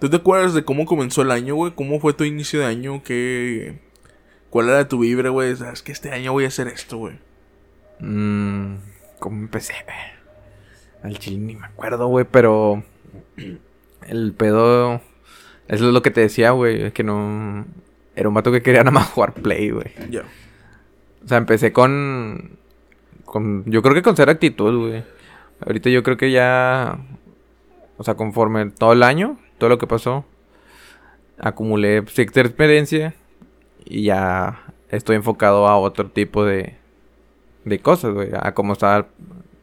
[0.00, 1.72] ¿Tú te acuerdas de cómo comenzó el año, güey?
[1.74, 3.02] ¿Cómo fue tu inicio de año?
[3.02, 3.78] ¿Qué...
[4.50, 5.56] ¿Cuál era tu vibra, güey?
[5.56, 7.18] Sabes que este año voy a hacer esto, güey.
[8.00, 8.76] Mmm.
[9.18, 9.96] ¿Cómo empecé, güey?
[11.02, 12.82] Al chile ni me acuerdo, güey, pero.
[14.06, 15.00] El pedo.
[15.68, 16.82] Eso es lo que te decía, güey.
[16.82, 17.66] Es que no.
[18.16, 19.92] Era un vato que quería nada más jugar play, güey.
[20.10, 20.22] Ya.
[21.24, 22.58] O sea, empecé con.
[23.30, 25.04] Con yo creo que con ser actitud, güey.
[25.60, 26.98] Ahorita yo creo que ya.
[27.96, 30.24] O sea, conforme todo el año, todo lo que pasó,
[31.38, 33.14] acumulé cierta experiencia
[33.84, 36.76] y ya estoy enfocado a otro tipo de,
[37.64, 38.30] de cosas, güey.
[38.40, 39.08] A cómo estaba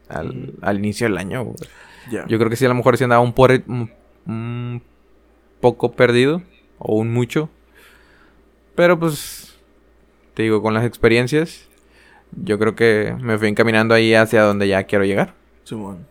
[0.10, 1.56] al, inicio del año, güey.
[2.28, 3.92] Yo creo que sí, a lo mejor sí andaba un, por, un,
[4.28, 4.84] un
[5.60, 6.44] poco perdido
[6.78, 7.50] o un mucho.
[8.76, 9.58] Pero pues,
[10.34, 11.68] te digo, con las experiencias,
[12.44, 15.34] yo creo que me fui encaminando ahí hacia donde ya quiero llegar.
[15.64, 16.06] Simón.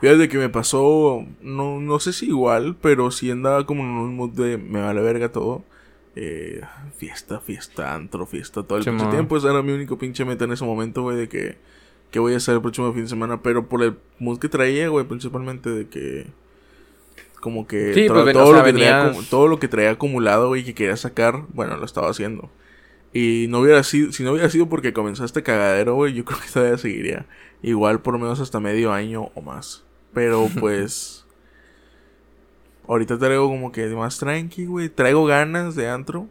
[0.00, 4.14] Fíjate que me pasó, no, no sé si igual, pero sí andaba como en un
[4.14, 5.64] mood de me vale verga todo.
[6.14, 6.60] Eh,
[6.96, 9.36] fiesta, fiesta, antro, fiesta, todo el pinche tiempo.
[9.36, 11.56] Esa era mi único pinche meta en ese momento, güey, de que,
[12.10, 13.42] que voy a hacer el próximo fin de semana.
[13.42, 16.26] Pero por el mood que traía, güey, principalmente de que...
[17.40, 19.58] Como que Sí, todo, pues, todo o sea, lo que traía, venías- acu- todo lo
[19.60, 22.50] que traía acumulado, güey, que quería sacar, bueno, lo estaba haciendo.
[23.12, 26.38] Y no hubiera sido, si no hubiera sido porque comenzó este cagadero, güey, yo creo
[26.40, 27.26] que todavía seguiría.
[27.62, 29.84] Igual por lo menos hasta medio año o más.
[30.12, 31.24] Pero pues.
[32.86, 34.88] ahorita traigo como que más tranqui, güey.
[34.88, 36.28] Traigo ganas de antro.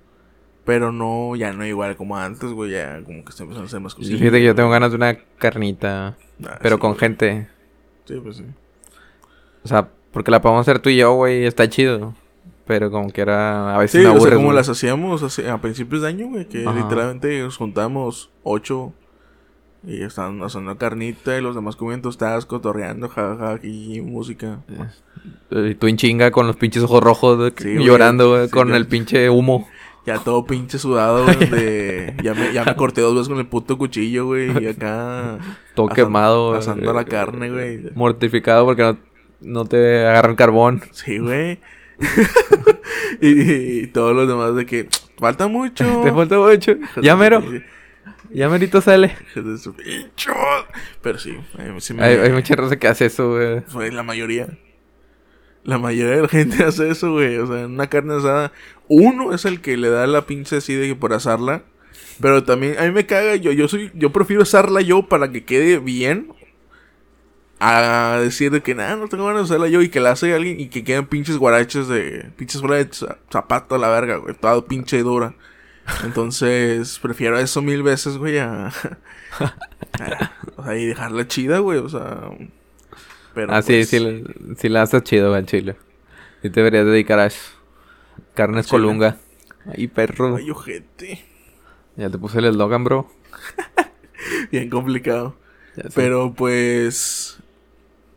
[0.63, 2.71] Pero no, ya no igual como antes, güey.
[2.71, 4.19] Ya como que estoy empezando a hacer más Y cositas.
[4.19, 6.99] Fíjate que yo tengo ganas de una carnita, Ah, pero sí, con güey.
[6.99, 7.47] gente.
[8.05, 8.45] Sí, pues sí.
[9.63, 12.15] O sea, porque la podemos hacer tú y yo, güey, está chido.
[12.67, 14.56] Pero como que era a veces Sí, me o sea, como güey.
[14.56, 16.45] las hacíamos hace- a principios de año, güey.
[16.47, 16.75] Que Ajá.
[16.75, 18.93] literalmente nos juntamos ocho.
[19.88, 24.62] Y estaban asando carnita y los demás comiendo tostadas, cotorreando, jajaja, y música.
[25.51, 27.86] Y tú en chinga con los pinches ojos rojos, Sí, güey.
[27.86, 29.67] llorando, güey, con el pinche humo.
[30.08, 31.38] Ya todo pinche sudado, güey.
[31.49, 34.51] de- Ya, me, ya me corté dos veces con el puto cuchillo, güey.
[34.63, 35.38] Y acá.
[35.75, 36.56] Todo asan- quemado.
[36.56, 37.91] Asando la carne, güey.
[37.93, 38.97] Mortificado porque no,
[39.41, 40.82] no te agarran carbón.
[40.93, 41.60] Sí, güey.
[43.21, 44.88] y, y todos los demás de que.
[45.17, 45.86] Falta mucho.
[46.03, 46.75] Te falta mucho.
[47.01, 47.43] Ya mero.
[48.31, 49.15] Ya merito sale.
[51.01, 53.62] Pero sí, eh, sí me- Hay, hay mucha raza que hace eso, güey.
[53.67, 54.58] Fue la mayoría.
[55.63, 57.38] La mayoría de la gente hace eso, güey.
[57.38, 58.51] O sea, en una carne asada,
[58.88, 61.63] uno es el que le da la pinche así de que por asarla.
[62.19, 65.43] Pero también, a mí me caga, yo, yo soy, yo prefiero asarla yo para que
[65.43, 66.27] quede bien.
[67.59, 70.33] A decir de que nada, no tengo ganas de hacerla yo y que la hace
[70.33, 72.29] alguien y que queden pinches guaraches de.
[72.35, 74.35] Pinches bolas de za- zapato a la verga, güey.
[74.35, 75.35] Toda pinche dura.
[76.03, 78.67] Entonces, prefiero eso mil veces, güey, a.
[79.39, 82.29] a- o sea, y dejarla chida, güey, o sea.
[83.33, 83.53] Pero.
[83.53, 85.75] Ah, pues, sí, la- sí la haces chido, güey, chile.
[86.43, 87.39] Y te deberías dedicar a eso.
[88.33, 88.81] Carnes Chile.
[88.81, 89.17] colunga.
[89.65, 90.35] Ay, perro.
[90.35, 91.23] Ay, ojete.
[91.95, 93.09] Ya te puse el eslogan, bro.
[94.51, 95.35] Bien complicado.
[95.93, 97.37] Pero pues.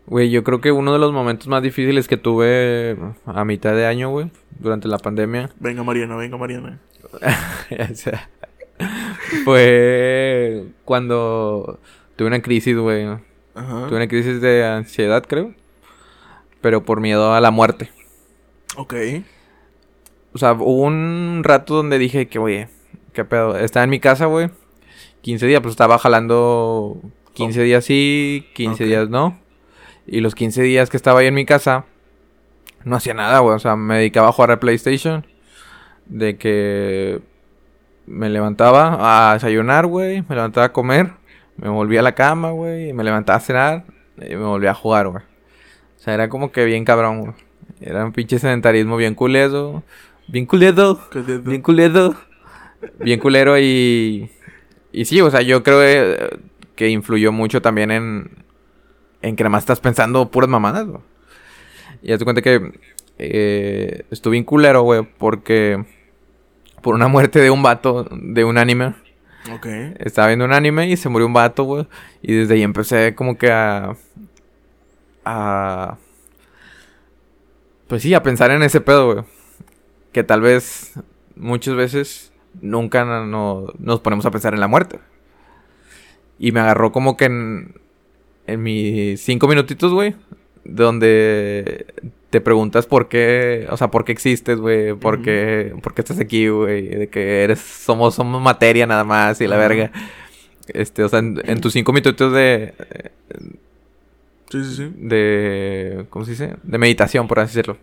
[0.08, 3.86] Güey, yo creo que uno de los momentos más difíciles que tuve a mitad de
[3.86, 6.80] año, güey, durante la pandemia, Venga, Mariana, venga, Mariana.
[7.12, 7.18] o
[7.94, 8.28] sea,
[9.44, 11.78] fue cuando
[12.16, 13.04] tuve una crisis, güey.
[13.54, 13.86] Ajá.
[13.88, 15.52] Tuve una crisis de ansiedad, creo.
[16.60, 17.90] Pero por miedo a la muerte.
[18.76, 18.94] Ok.
[20.32, 22.68] O sea, hubo un rato donde dije que, oye,
[23.12, 23.56] qué pedo.
[23.58, 24.50] Estaba en mi casa, güey.
[25.22, 27.00] 15 días, pues estaba jalando
[27.34, 28.88] 15 días sí, 15 Ok.
[28.88, 29.38] días no.
[30.10, 31.84] Y los 15 días que estaba ahí en mi casa,
[32.84, 33.54] no hacía nada, güey.
[33.54, 35.26] O sea, me dedicaba a jugar a PlayStation.
[36.06, 37.20] De que
[38.06, 40.22] me levantaba a desayunar, güey.
[40.28, 41.10] Me levantaba a comer.
[41.56, 42.92] Me volvía a la cama, güey.
[42.94, 43.84] Me levantaba a cenar.
[44.16, 45.22] Y me volvía a jugar, güey.
[45.22, 47.32] O sea, era como que bien cabrón, güey.
[47.80, 49.82] Era un pinche sedentarismo bien culedo.
[50.26, 50.98] Bien culedo.
[51.10, 52.14] ¿Qué te- Bien culero.
[53.00, 54.30] Bien culero y...
[54.92, 56.38] Y sí, o sea, yo creo eh,
[56.76, 58.30] que influyó mucho también en...
[59.22, 61.02] En que nada más estás pensando puras mamadas, güey.
[62.02, 62.72] Y haz de cuenta que...
[63.18, 65.84] eh, estuve bien culero, güey, porque...
[66.82, 68.94] Por una muerte de un vato de un anime.
[69.52, 69.66] Ok.
[69.98, 71.88] Estaba viendo un anime y se murió un vato, güey.
[72.22, 73.96] Y desde ahí empecé como que a...
[75.24, 75.96] A...
[77.88, 79.24] Pues sí, a pensar en ese pedo, güey.
[80.12, 80.92] Que tal vez
[81.34, 85.00] muchas veces nunca no- nos ponemos a pensar en la muerte.
[86.38, 87.74] Y me agarró como que en,
[88.48, 90.14] en mis cinco minutitos, güey.
[90.64, 91.86] Donde
[92.30, 94.94] te preguntas por qué, o sea, por qué existes, güey.
[94.94, 96.88] Por, qué, por qué estás aquí, güey.
[96.88, 99.90] De que eres, somos, somos materia nada más y la verga.
[100.68, 102.74] Este, o sea, en, en tus cinco minutitos de,
[104.50, 104.92] Sí, sí, sí.
[104.96, 106.56] de, ¿cómo se dice?
[106.62, 107.78] De meditación, por así decirlo.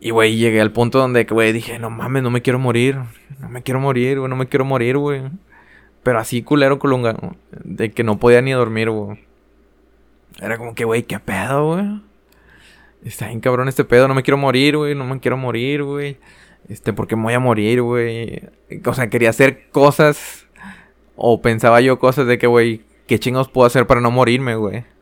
[0.00, 2.98] Y, güey, llegué al punto donde, güey, dije, no mames, no me quiero morir.
[3.40, 5.22] No me quiero morir, güey, no me quiero morir, güey.
[6.04, 7.16] Pero así culero colunga,
[7.50, 9.18] de que no podía ni dormir, güey.
[10.40, 12.00] Era como que, güey, qué pedo, güey.
[13.04, 16.18] Está bien cabrón este pedo, no me quiero morir, güey, no me quiero morir, güey.
[16.68, 18.42] Este, ¿por qué me voy a morir, güey?
[18.84, 20.46] O sea, quería hacer cosas.
[21.16, 24.84] O pensaba yo cosas de que, güey, ¿qué chingos puedo hacer para no morirme, güey?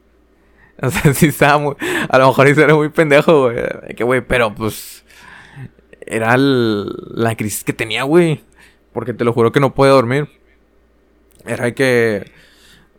[0.80, 1.74] O sea, sí estaba muy...
[2.08, 3.56] A lo mejor eso era muy pendejo, güey.
[3.94, 5.04] Que, güey, pero pues...
[6.04, 8.42] Era la crisis que tenía, güey.
[8.92, 10.28] Porque te lo juro que no puedo dormir.
[11.46, 12.30] Era que...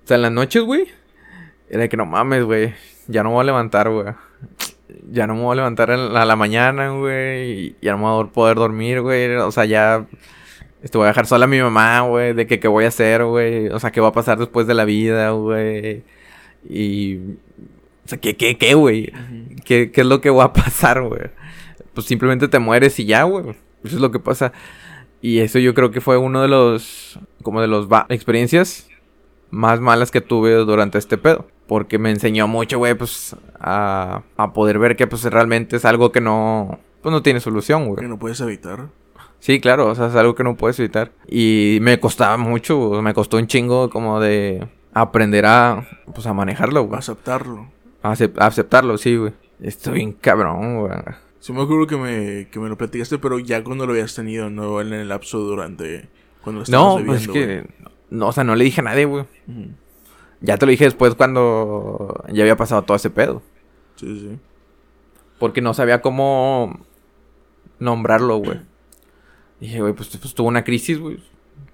[0.03, 0.85] O sea, en las noches, güey.
[1.69, 2.73] Era que no mames, güey.
[3.07, 4.07] Ya no me voy a levantar, güey.
[5.11, 7.51] Ya no me voy a levantar en la- a la mañana, güey.
[7.67, 9.33] y Ya no me voy a poder dormir, güey.
[9.37, 10.05] O sea, ya...
[10.81, 12.33] Este, voy a dejar sola a mi mamá, güey.
[12.33, 13.67] De que qué voy a hacer, güey.
[13.69, 16.03] O sea, qué va a pasar después de la vida, güey.
[16.69, 17.17] Y...
[18.05, 19.13] O sea, ¿qué, qué, qué, güey?
[19.63, 21.21] ¿Qué, ¿Qué es lo que va a pasar, güey?
[21.93, 23.51] Pues simplemente te mueres y ya, güey.
[23.85, 24.51] Eso es lo que pasa.
[25.23, 27.17] Y eso yo creo que fue uno de los...
[27.41, 27.87] Como de los...
[27.87, 28.89] va- experiencias
[29.51, 31.47] más malas que tuve durante este pedo.
[31.65, 33.35] Porque me enseñó mucho, güey, pues...
[33.59, 36.77] A, a poder ver que pues realmente es algo que no...
[37.01, 38.01] Pues no tiene solución, güey.
[38.01, 38.87] Que no puedes evitar.
[39.39, 41.11] Sí, claro, o sea, es algo que no puedes evitar.
[41.27, 46.83] Y me costaba mucho, me costó un chingo como de aprender a, pues, a manejarlo,
[46.83, 46.99] güey.
[46.99, 47.67] Aceptarlo.
[48.03, 49.33] Acep- aceptarlo, sí, güey.
[49.61, 50.91] Estoy bien cabrón, güey.
[51.43, 54.49] Sí me acuerdo que me, que me lo platicaste, pero ya cuando lo habías tenido,
[54.49, 56.07] no en el lapso durante...
[56.41, 57.67] Cuando lo No, pues es que...
[58.09, 59.25] No, o sea, no le dije a nadie, güey.
[60.39, 63.41] Ya te lo dije después cuando ya había pasado todo ese pedo.
[63.97, 64.39] Sí, sí.
[65.37, 66.79] Porque no sabía cómo
[67.77, 68.61] nombrarlo, güey.
[69.59, 71.17] Dije, güey, pues, pues tuvo una crisis, güey.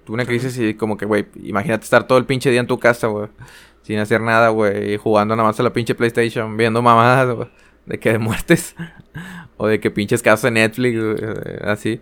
[0.04, 2.80] Tuve una crisis y como que, güey, imagínate estar todo el pinche día en tu
[2.80, 3.28] casa, güey.
[3.82, 4.96] Sin hacer nada, güey.
[4.96, 6.56] Jugando nada más a la pinche PlayStation.
[6.56, 7.48] Viendo mamadas, güey.
[7.86, 8.74] De que de muertes.
[9.62, 10.98] O de que pinches casos de Netflix,
[11.60, 12.00] así.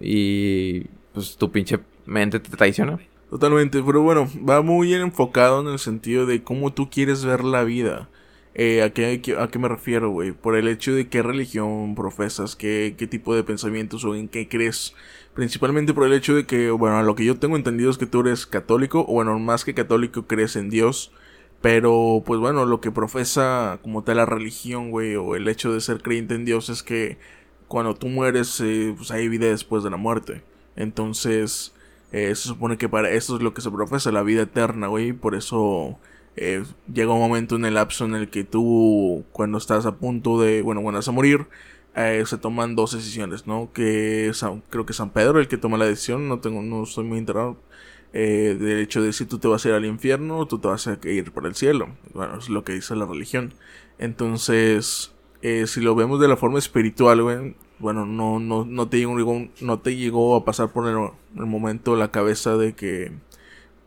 [0.00, 3.00] Y pues tu pinche mente te traiciona.
[3.30, 7.64] Totalmente, pero bueno, va muy enfocado en el sentido de cómo tú quieres ver la
[7.64, 8.08] vida.
[8.54, 10.30] Eh, ¿a, qué, ¿A qué me refiero, güey?
[10.30, 14.46] Por el hecho de qué religión profesas, qué, qué tipo de pensamientos o en qué
[14.46, 14.94] crees.
[15.34, 18.20] Principalmente por el hecho de que, bueno, lo que yo tengo entendido es que tú
[18.20, 21.10] eres católico, o bueno, más que católico crees en Dios.
[21.60, 25.80] Pero, pues bueno, lo que profesa como tal la religión, güey, o el hecho de
[25.80, 27.18] ser creyente en Dios es que
[27.66, 30.42] cuando tú mueres, eh, pues hay vida después de la muerte.
[30.76, 31.74] Entonces,
[32.12, 35.12] eh, se supone que para eso es lo que se profesa, la vida eterna, güey.
[35.12, 35.98] Por eso
[36.36, 40.40] eh, llega un momento en el lapso en el que tú, cuando estás a punto
[40.40, 41.48] de, bueno, cuando vas a morir,
[41.96, 43.72] eh, se toman dos decisiones, ¿no?
[43.72, 44.30] Que
[44.70, 47.56] creo que San Pedro el que toma la decisión, no tengo, no estoy muy enterado.
[48.12, 50.86] Del hecho de si tú te vas a ir al infierno o tú te vas
[50.86, 51.88] a ir por el cielo.
[52.14, 53.54] Bueno, es lo que dice la religión.
[53.98, 59.48] Entonces, si lo vemos de la forma espiritual, güey, bueno, no, no, no, te, llegó,
[59.60, 60.96] no te llegó a pasar por el,
[61.40, 63.12] el momento la cabeza de que,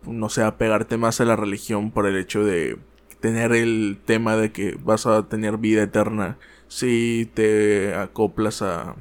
[0.04, 2.78] no sé, pegarte más a la religión por el hecho de
[3.20, 8.96] tener el tema de que vas a tener vida eterna si te acoplas a,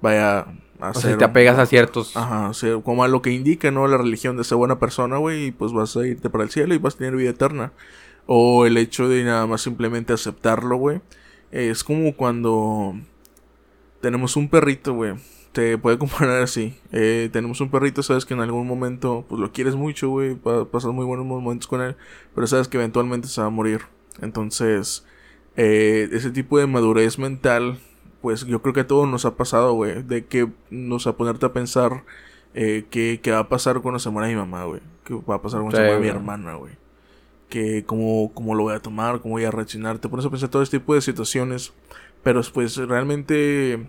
[0.00, 0.46] vaya,
[0.80, 2.16] o Si te apegas a ciertos...
[2.16, 3.86] Ajá, o como a lo que indica, ¿no?
[3.88, 6.74] La religión de ser buena persona, güey, y pues vas a irte para el cielo
[6.74, 7.72] y vas a tener vida eterna.
[8.26, 11.00] O el hecho de nada más simplemente aceptarlo, güey.
[11.52, 12.94] Es como cuando
[14.00, 15.14] tenemos un perrito, güey.
[15.52, 16.78] Te puede comparar así.
[16.92, 20.34] Eh, tenemos un perrito, sabes que en algún momento, pues lo quieres mucho, güey.
[20.34, 21.96] Pasas muy buenos momentos con él.
[22.34, 23.82] Pero sabes que eventualmente se va a morir.
[24.20, 25.04] Entonces,
[25.56, 27.78] eh, ese tipo de madurez mental,
[28.26, 30.02] pues yo creo que a todos nos ha pasado, güey.
[30.02, 32.02] De que nos a ponerte a pensar
[32.54, 34.80] eh, qué, va a pasar cuando se muera mi mamá, güey.
[35.04, 36.72] ¿Qué va a pasar cuando se muera mi hermana, güey?
[37.48, 40.00] Que cómo, cómo lo voy a tomar, cómo voy a reaccionar.
[40.00, 41.72] Te pones a pensar todo este tipo de situaciones
[42.26, 43.86] pero pues realmente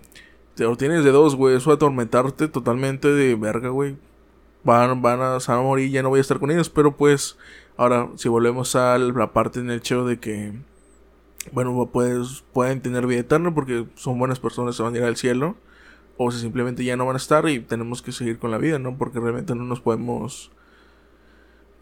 [0.54, 1.56] te lo tienes de dos, güey.
[1.56, 3.98] Eso atormentarte totalmente de verga, güey.
[4.64, 6.70] Van, van a, van a morir, ya no voy a estar con ellos.
[6.70, 7.36] Pero pues,
[7.78, 10.54] ahora, si volvemos a la parte en el hecho de que,
[11.52, 15.18] bueno, pues pueden tener vida eterna porque son buenas personas, se van a ir al
[15.18, 15.56] cielo.
[16.20, 18.80] O si simplemente ya no van a estar y tenemos que seguir con la vida,
[18.80, 18.98] ¿no?
[18.98, 20.52] Porque realmente no nos podemos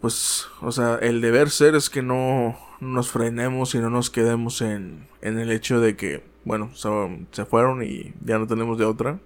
[0.00, 4.60] pues, o sea, el deber ser es que no nos frenemos y no nos quedemos
[4.60, 9.18] en, en el hecho de que, bueno, se, fueron y ya no tenemos de otra.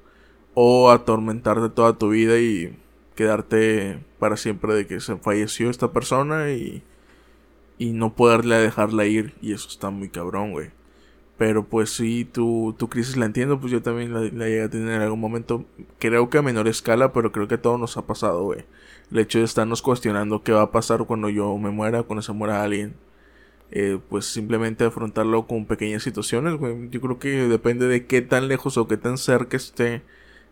[0.54, 2.76] O atormentarte toda tu vida y
[3.14, 6.82] quedarte para siempre de que se falleció esta persona y,
[7.80, 9.34] y no poderle dejarla ir.
[9.42, 10.70] Y eso está muy cabrón, güey.
[11.38, 14.70] Pero pues sí, tu, tu crisis la entiendo, pues yo también la, la llegué a
[14.70, 15.64] tener en algún momento.
[15.98, 18.64] Creo que a menor escala, pero creo que a todos nos ha pasado, güey
[19.10, 22.32] el hecho de estarnos cuestionando qué va a pasar cuando yo me muera, cuando se
[22.32, 22.94] muera alguien.
[23.72, 26.90] Eh, pues simplemente afrontarlo con pequeñas situaciones, güey.
[26.90, 30.02] Yo creo que depende de qué tan lejos o qué tan cerca esté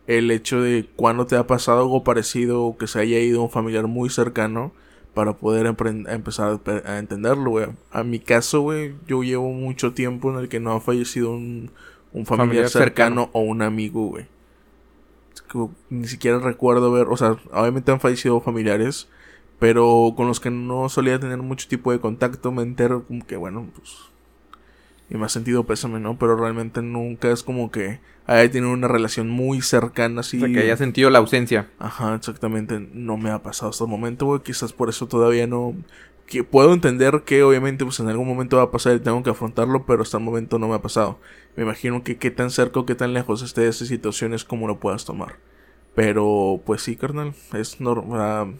[0.07, 3.49] el hecho de cuando te ha pasado algo parecido o que se haya ido un
[3.49, 4.73] familiar muy cercano
[5.13, 7.67] para poder empezar a entenderlo, güey.
[7.91, 11.71] A mi caso, güey, yo llevo mucho tiempo en el que no ha fallecido un,
[12.25, 14.27] familiar, cercano o un amigo, güey
[15.89, 19.07] ni siquiera recuerdo ver, o sea, obviamente han fallecido familiares,
[19.57, 23.35] pero con los que no solía tener mucho tipo de contacto, me entero como que,
[23.35, 24.08] bueno, pues,
[25.09, 26.17] y me ha sentido pésame, ¿no?
[26.17, 30.37] Pero realmente nunca es como que haya tenido una relación muy cercana, así.
[30.37, 31.69] O sea, que haya sentido la ausencia.
[31.79, 35.75] Ajá, exactamente, no me ha pasado hasta el momento, güey, quizás por eso todavía no,
[36.29, 39.31] que puedo entender que obviamente pues en algún momento va a pasar y tengo que
[39.31, 41.19] afrontarlo, pero hasta el momento no me ha pasado.
[41.55, 44.67] Me imagino que qué tan cerca o qué tan lejos esté de esas situaciones como
[44.67, 45.37] lo puedas tomar.
[45.95, 48.59] Pero pues sí, carnal, es normal.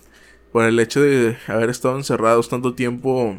[0.51, 3.38] Por el hecho de haber estado encerrados tanto tiempo,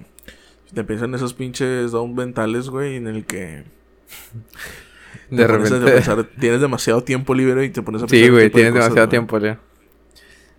[0.74, 3.64] te piensan esos pinches down mentales, güey, en el que...
[5.30, 6.24] De repente...
[6.38, 8.26] tienes demasiado tiempo libre y te pones a pensar...
[8.26, 9.60] Sí, güey, tienes demasiado tiempo ya.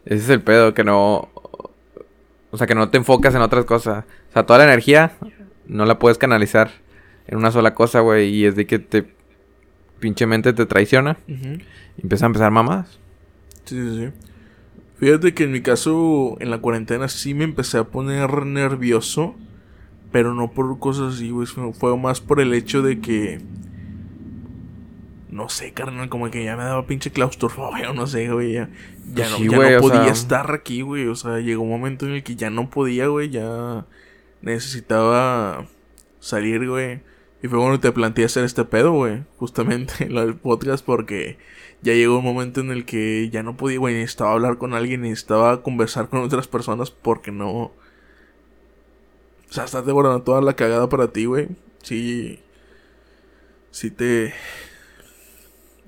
[0.06, 1.30] Ese es el pedo, que no...
[2.52, 4.06] O sea, que no te enfocas en otras cosas.
[4.30, 5.14] O sea, toda la energía
[5.68, 6.72] no la puedes canalizar
[7.28, 8.30] en una sola cosa, güey.
[8.30, 9.06] Y es de que te
[10.00, 11.18] pinche mente te traiciona.
[11.28, 13.00] Y empieza a empezar mamadas.
[13.64, 14.10] Sí, sí, sí.
[14.98, 19.36] Fíjate que en mi caso, en la cuarentena sí me empecé a poner nervioso.
[20.12, 21.48] Pero no por cosas así, güey.
[21.48, 23.42] Fue más por el hecho de que
[25.30, 28.70] no sé, carnal, como que ya me daba pinche claustrofobia, no sé, güey, ya,
[29.14, 32.24] ya no, ya no podía estar aquí, güey, o sea, llegó un momento en el
[32.24, 33.86] que ya no podía, güey, ya
[34.42, 35.68] necesitaba
[36.20, 37.02] salir, güey,
[37.44, 39.24] Y fue cuando te planteé hacer este pedo, güey.
[39.38, 41.38] Justamente, lo del podcast, porque
[41.82, 43.96] ya llegó un momento en el que ya no podía, güey.
[43.96, 47.72] Necesitaba hablar con alguien, necesitaba conversar con otras personas porque no.
[49.52, 51.50] O sea, estás devorando toda la cagada para ti, güey.
[51.84, 52.40] Sí.
[53.70, 54.34] Sí te.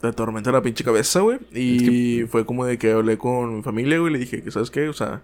[0.01, 1.39] Te atormenta la pinche cabeza, güey.
[1.53, 4.11] Y fue como de que hablé con mi familia, güey.
[4.11, 4.89] Le dije que, ¿sabes qué?
[4.89, 5.21] O sea,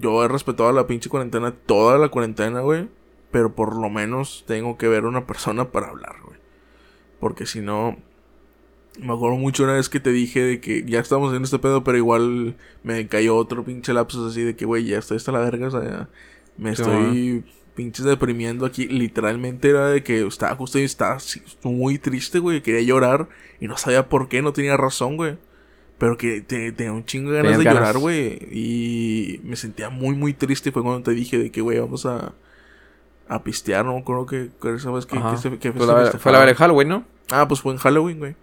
[0.00, 2.88] yo he respetado la pinche cuarentena, toda la cuarentena, güey.
[3.32, 6.38] Pero por lo menos tengo que ver a una persona para hablar, güey.
[7.18, 7.96] Porque si no,
[9.00, 11.82] me acuerdo mucho una vez que te dije de que ya estamos en este pedo,
[11.82, 15.40] pero igual me cayó otro pinche lapsus así de que, güey, ya estoy hasta la
[15.40, 16.08] verga, o sea,
[16.60, 17.44] me estoy
[17.74, 18.86] pinches deprimiendo aquí.
[18.86, 21.18] Literalmente era de que estaba justo y estaba
[21.62, 23.28] muy triste, güey, quería llorar
[23.60, 25.38] y no sabía por qué, no tenía razón, güey.
[25.98, 28.38] Pero que tenía un chingo de ganas de llorar, güey.
[28.50, 30.72] Y me sentía muy, muy triste.
[30.72, 32.32] Fue cuando te dije de que, güey, vamos a,
[33.28, 34.02] a pistear, ¿no?
[34.02, 35.16] Creo que, ¿sabes qué?
[35.58, 37.04] Que, fue, la, fue la de Halloween, ¿no?
[37.30, 38.34] Ah, pues fue en Halloween, güey.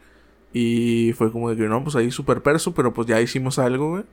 [0.53, 3.89] Y fue como de que no, pues ahí súper perso, pero pues ya hicimos algo,
[3.89, 4.03] güey.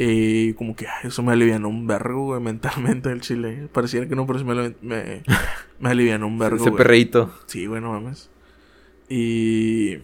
[0.00, 3.68] Y como que eso me alivianó un vergo, güey, mentalmente el chile.
[3.72, 5.22] Pareciera que no, pero sí me, me,
[5.80, 6.64] me alivianó un vergo.
[6.64, 7.32] Ese perreíto.
[7.46, 8.30] Sí, güey, no mames.
[9.08, 9.98] Y.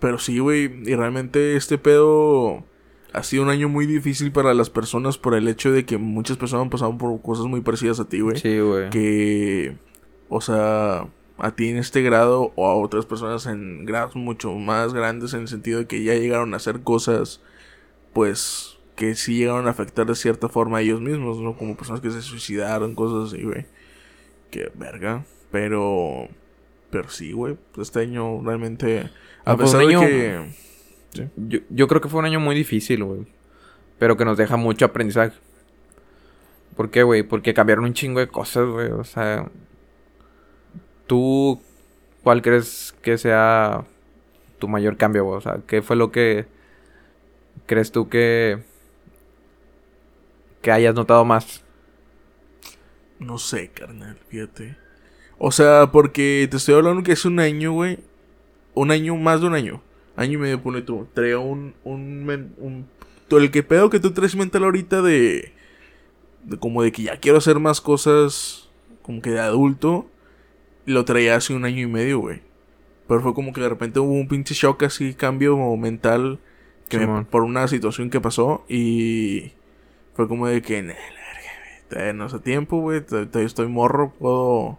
[0.00, 2.64] Pero sí, güey, y realmente este pedo
[3.12, 6.36] ha sido un año muy difícil para las personas por el hecho de que muchas
[6.36, 8.38] personas han pasado por cosas muy parecidas a ti, güey.
[8.38, 8.88] Sí, güey.
[8.90, 9.76] Que,
[10.28, 11.06] o sea,
[11.38, 15.40] a ti en este grado o a otras personas en grados mucho más grandes en
[15.40, 17.42] el sentido de que ya llegaron a hacer cosas
[18.12, 21.56] pues que sí llegaron a afectar de cierta forma a ellos mismos, ¿no?
[21.56, 23.64] Como personas que se suicidaron, cosas así, güey.
[24.50, 26.28] Que verga, pero
[26.90, 29.10] pero sí, güey, pues este año realmente
[29.46, 30.50] a pues pesar de que
[31.36, 33.26] yo, yo creo que fue un año muy difícil, güey.
[33.98, 35.34] Pero que nos deja mucho aprendizaje.
[36.76, 37.22] ¿Por qué, güey?
[37.22, 38.90] Porque cambiaron un chingo de cosas, güey.
[38.90, 39.50] O sea,
[41.06, 41.58] ¿Tú
[42.22, 43.86] cuál crees que sea
[44.58, 45.26] tu mayor cambio?
[45.26, 46.44] O sea, ¿qué fue lo que
[47.64, 48.62] crees tú que
[50.60, 51.64] que hayas notado más?
[53.18, 54.76] No sé, carnal, fíjate.
[55.38, 57.98] O sea, porque te estoy hablando que es un año, güey.
[58.74, 59.82] Un año, más de un año.
[60.16, 61.06] Año y medio, pone tú.
[61.14, 62.86] Trae un, un, un,
[63.30, 65.52] El que pedo que tú traes mental ahorita de,
[66.44, 66.58] de.
[66.58, 68.68] Como de que ya quiero hacer más cosas.
[69.02, 70.10] Como que de adulto
[70.86, 72.42] lo traía hace un año y medio, güey.
[73.08, 76.38] Pero fue como que de repente hubo un pinche shock así, cambio mental
[76.88, 79.52] que por una situación que pasó y
[80.20, 80.94] fue como de que,
[82.14, 84.78] no hace tiempo, güey, todavía estoy morro, puedo,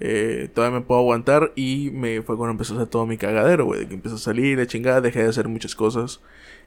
[0.00, 3.66] eh, todavía me puedo aguantar y me fue cuando empezó a hacer todo mi cagadero,
[3.66, 6.20] güey, de que empezó a salir, de chingada, dejé de hacer muchas cosas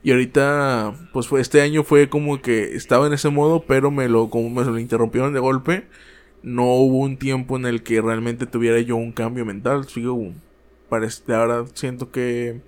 [0.04, 4.08] y ahorita, pues fue, este año fue como que estaba en ese modo, pero me
[4.08, 5.86] lo, como me lo interrumpieron de golpe
[6.44, 9.88] no hubo un tiempo en el que realmente tuviera yo un cambio mental.
[9.88, 10.34] Sigo,
[10.90, 12.62] parece, ahora siento que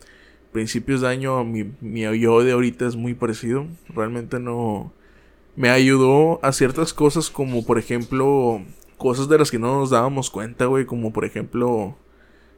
[0.51, 3.67] principios de año mi, mi yo de ahorita es muy parecido.
[3.89, 4.93] Realmente no
[5.55, 8.61] me ayudó a ciertas cosas como por ejemplo
[8.97, 11.97] cosas de las que no nos dábamos cuenta, güey, como por ejemplo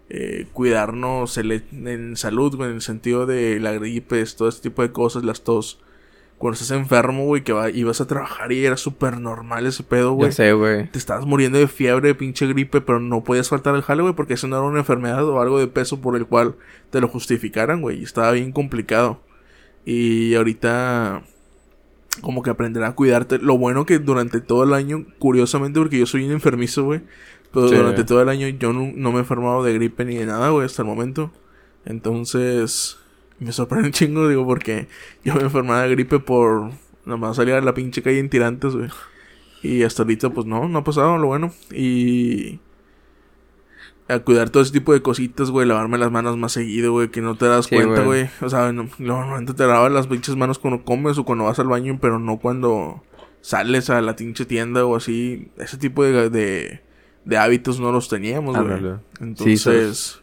[0.10, 5.24] eh, cuidarnos en salud, en el sentido de la gripe, todo este tipo de cosas,
[5.24, 5.80] las tos
[6.38, 10.14] cuando estás enfermo, güey, que va, ibas a trabajar y era súper normal ese pedo,
[10.14, 10.30] güey.
[10.30, 10.90] Ya sé, güey.
[10.92, 14.16] Te estabas muriendo de fiebre, de pinche gripe, pero no podías faltar el jale, güey,
[14.16, 16.56] porque eso no era una enfermedad o algo de peso por el cual
[16.90, 18.00] te lo justificaran, güey.
[18.00, 19.22] Y estaba bien complicado.
[19.86, 21.24] Y ahorita,
[22.22, 23.40] como que aprender a cuidarte.
[23.40, 27.02] Lo bueno que durante todo el año, curiosamente, porque yo soy un enfermizo, güey.
[27.52, 30.26] Pero durante todo el año yo no, no me he enfermado de gripe ni de
[30.26, 31.32] nada, güey, hasta el momento.
[31.86, 32.98] Entonces,
[33.40, 34.88] me sorprende un chingo, digo, porque
[35.24, 36.72] yo me enfermaba de gripe por
[37.06, 38.90] nomás salir a la pinche calle en tirantes, güey.
[39.64, 41.52] Y hasta ahorita, pues no, no ha pasado, lo bueno.
[41.72, 42.60] Y.
[44.08, 45.68] A cuidar todo ese tipo de cositas, güey.
[45.68, 47.10] Lavarme las manos más seguido, güey.
[47.10, 48.30] Que no te das cuenta, güey.
[48.42, 51.68] O sea, no, normalmente te lavas las pinches manos cuando comes o cuando vas al
[51.68, 53.04] baño, pero no cuando
[53.42, 55.50] sales a la pinche tienda o así.
[55.58, 56.82] Ese tipo de, de,
[57.26, 58.96] de hábitos no los teníamos, güey.
[59.20, 60.22] Entonces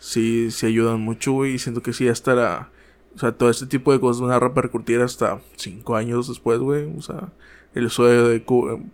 [0.00, 1.54] sí, sí ayudan mucho, güey.
[1.54, 2.70] Y siento que sí, hasta la...
[3.16, 6.92] O sea, todo este tipo de cosas van a repercutir hasta cinco años después, güey.
[6.96, 7.32] O sea,
[7.74, 8.44] el uso de,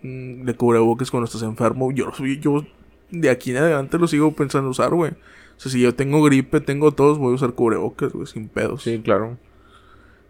[0.03, 1.91] mm, de, cubrebocas cuando estás enfermo.
[1.91, 2.64] Yo, yo
[3.11, 5.13] de aquí en adelante lo sigo pensando usar, güey.
[5.13, 8.83] O sea, si yo tengo gripe, tengo todos, voy a usar cubrebocas, güey, sin pedos.
[8.83, 9.39] Sí, claro.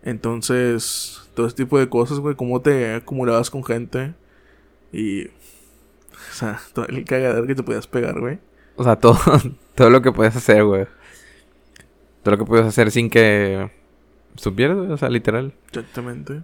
[0.03, 4.15] Entonces, todo este tipo de cosas, güey, cómo te acumulabas con gente.
[4.93, 5.27] Y.
[5.27, 8.39] O sea, todo el cagadero que te podías pegar, güey.
[8.77, 9.19] O sea, todo,
[9.75, 10.87] todo lo que puedes hacer, güey.
[12.23, 13.71] Todo lo que puedes hacer sin que
[14.37, 14.91] supieras, güey.
[14.91, 15.55] O sea, literal.
[15.69, 16.43] Exactamente.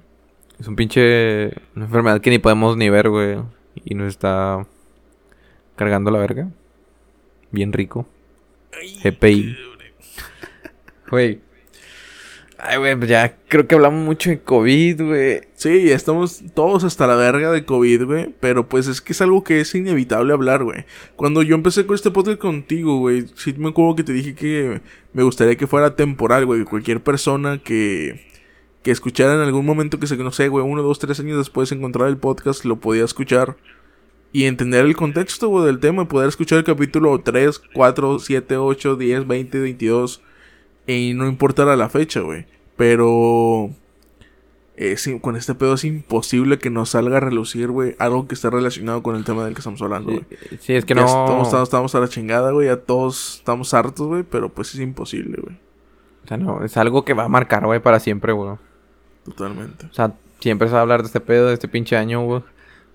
[0.58, 1.48] Es un pinche...
[1.74, 3.38] Una enfermedad que ni podemos ni ver, güey.
[3.84, 4.66] Y nos está
[5.76, 6.48] cargando la verga.
[7.50, 8.06] Bien rico.
[9.02, 9.56] GPI.
[11.08, 11.40] Güey.
[12.58, 15.40] Ay, güey, pues ya creo que hablamos mucho de COVID, güey.
[15.54, 18.34] Sí, estamos todos hasta la verga de COVID, güey.
[18.40, 20.84] Pero pues es que es algo que es inevitable hablar, güey.
[21.16, 24.80] Cuando yo empecé con este podcast contigo, güey, sí me acuerdo que te dije que
[25.12, 26.64] me gustaría que fuera temporal, güey.
[26.64, 28.26] Cualquier persona que,
[28.82, 31.68] que escuchara en algún momento que se, no sé, güey, uno, dos, tres años después
[31.70, 33.56] de encontrar el podcast, lo podía escuchar.
[34.36, 36.02] Y entender el contexto, güey, del tema.
[36.02, 40.20] Y poder escuchar el capítulo 3, 4, 7, 8, 10, 20, 22
[40.86, 42.44] y no importara la fecha, güey.
[42.76, 43.70] Pero...
[44.76, 48.50] Es, con este pedo es imposible que nos salga a relucir, güey, algo que esté
[48.50, 50.26] relacionado con el tema del que estamos hablando, güey.
[50.60, 51.06] Sí, es que Ya no.
[51.06, 52.66] Estamos, estamos, estamos a la chingada, güey.
[52.66, 54.22] Ya todos estamos hartos, güey.
[54.22, 55.56] Pero pues es imposible, güey.
[56.24, 58.56] O sea, no, es algo que va a marcar, güey, para siempre, güey.
[59.24, 59.86] Totalmente.
[59.86, 62.42] O sea, siempre se va a hablar de este pedo, de este pinche año, güey.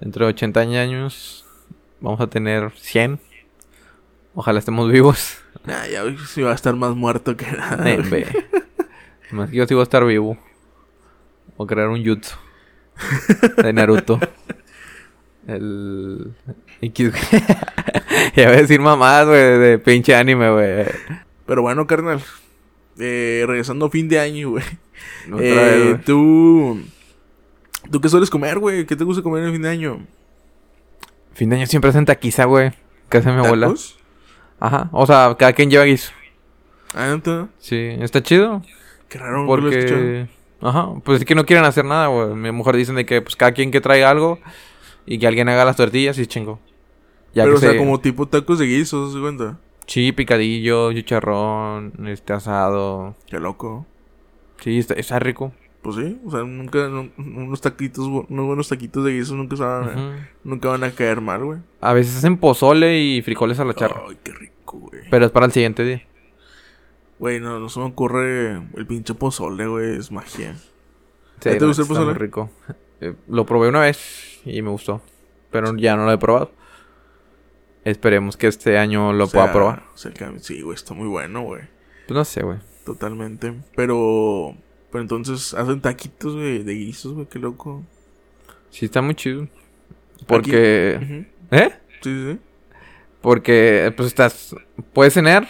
[0.02, 1.46] Dentro de 80 años
[2.00, 3.20] vamos a tener 100.
[4.34, 5.38] Ojalá estemos vivos.
[5.64, 7.88] Nah, ya sí va a estar más muerto que nada.
[7.88, 8.26] Eh, güey.
[9.30, 10.38] Más que yo sí voy a estar vivo.
[11.56, 12.36] O crear un jutsu.
[13.58, 14.20] De Naruto.
[15.48, 16.34] El...
[18.36, 20.86] Ya voy a decir mamadas, güey, de pinche anime, güey.
[21.46, 22.22] Pero bueno, carnal.
[22.98, 24.64] Eh, regresando a fin de año, güey.
[25.32, 26.82] Otra Eh, tú.
[27.92, 28.86] ¿Tú qué sueles comer, güey?
[28.86, 30.06] ¿Qué te gusta comer en fin de año?
[31.34, 32.72] Fin de año siempre hacen taquiza, güey.
[33.10, 33.74] ¿Qué hace mi abuela?
[34.60, 34.90] Ajá.
[34.92, 36.12] O sea, cada quien lleva guiso.
[36.94, 37.50] Ah, ¿neta?
[37.60, 38.62] Sí, está chido.
[39.10, 39.62] Qué raro, nunca lo.
[39.70, 40.28] Porque...
[40.62, 42.36] Ajá, pues es que no quieren hacer nada, güey.
[42.36, 44.40] Mi mujer dicen de que pues cada quien que traiga algo
[45.06, 46.60] y que alguien haga las tortillas y chingo.
[47.34, 49.58] Ya Pero, que o sea, se- como tipo tacos de guiso, ¿se cuenta?
[49.88, 53.16] Sí, picadillo, chicharrón, este asado.
[53.28, 53.86] Qué loco.
[54.60, 55.52] Sí, está, está rico.
[55.82, 60.28] Pues sí, o sea, nunca, no- unos taquitos, unos buenos taquitos de guiso nunca, van,
[60.44, 61.60] nunca van a caer mal, güey.
[61.80, 64.02] A veces hacen pozole y frijoles a la charra.
[64.08, 65.02] Ay, qué rico, güey.
[65.10, 66.04] Pero es para el siguiente día.
[67.18, 70.54] Güey, no, no se me ocurre el pinche pozole, güey, es magia.
[71.40, 72.14] Sí, ¿A ti te no, gusta el está muy pozole?
[72.20, 72.50] rico.
[73.00, 75.02] Eh, lo probé una vez y me gustó.
[75.50, 76.52] Pero ya no lo he probado.
[77.84, 79.84] Esperemos que este año lo O sea, pueda probar.
[79.94, 81.64] o sea, que- sí, güey, está muy bueno, güey.
[82.08, 82.60] Pues no sé, güey.
[82.86, 83.54] Totalmente.
[83.76, 84.56] Pero,
[84.92, 87.84] pero entonces hacen taquitos, güey, de guisos, güey, qué loco.
[88.70, 89.48] Sí, está muy chido.
[90.28, 91.28] Porque...
[91.52, 91.70] ¿Eh?
[92.02, 92.40] Sí, sí.
[93.22, 94.56] Porque, pues estás...
[94.94, 95.48] Puedes cenar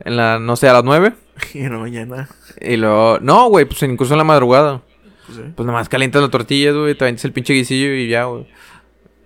[0.00, 1.12] en la, no sé, a las 9.
[1.54, 2.28] Y en la mañana,
[2.60, 3.18] Y luego...
[3.20, 4.82] No, güey, pues incluso en la madrugada.
[5.26, 5.44] pues sí.
[5.54, 8.46] Pues nomás calientas las tortillas, güey, te avientas el pinche guisillo y ya, güey.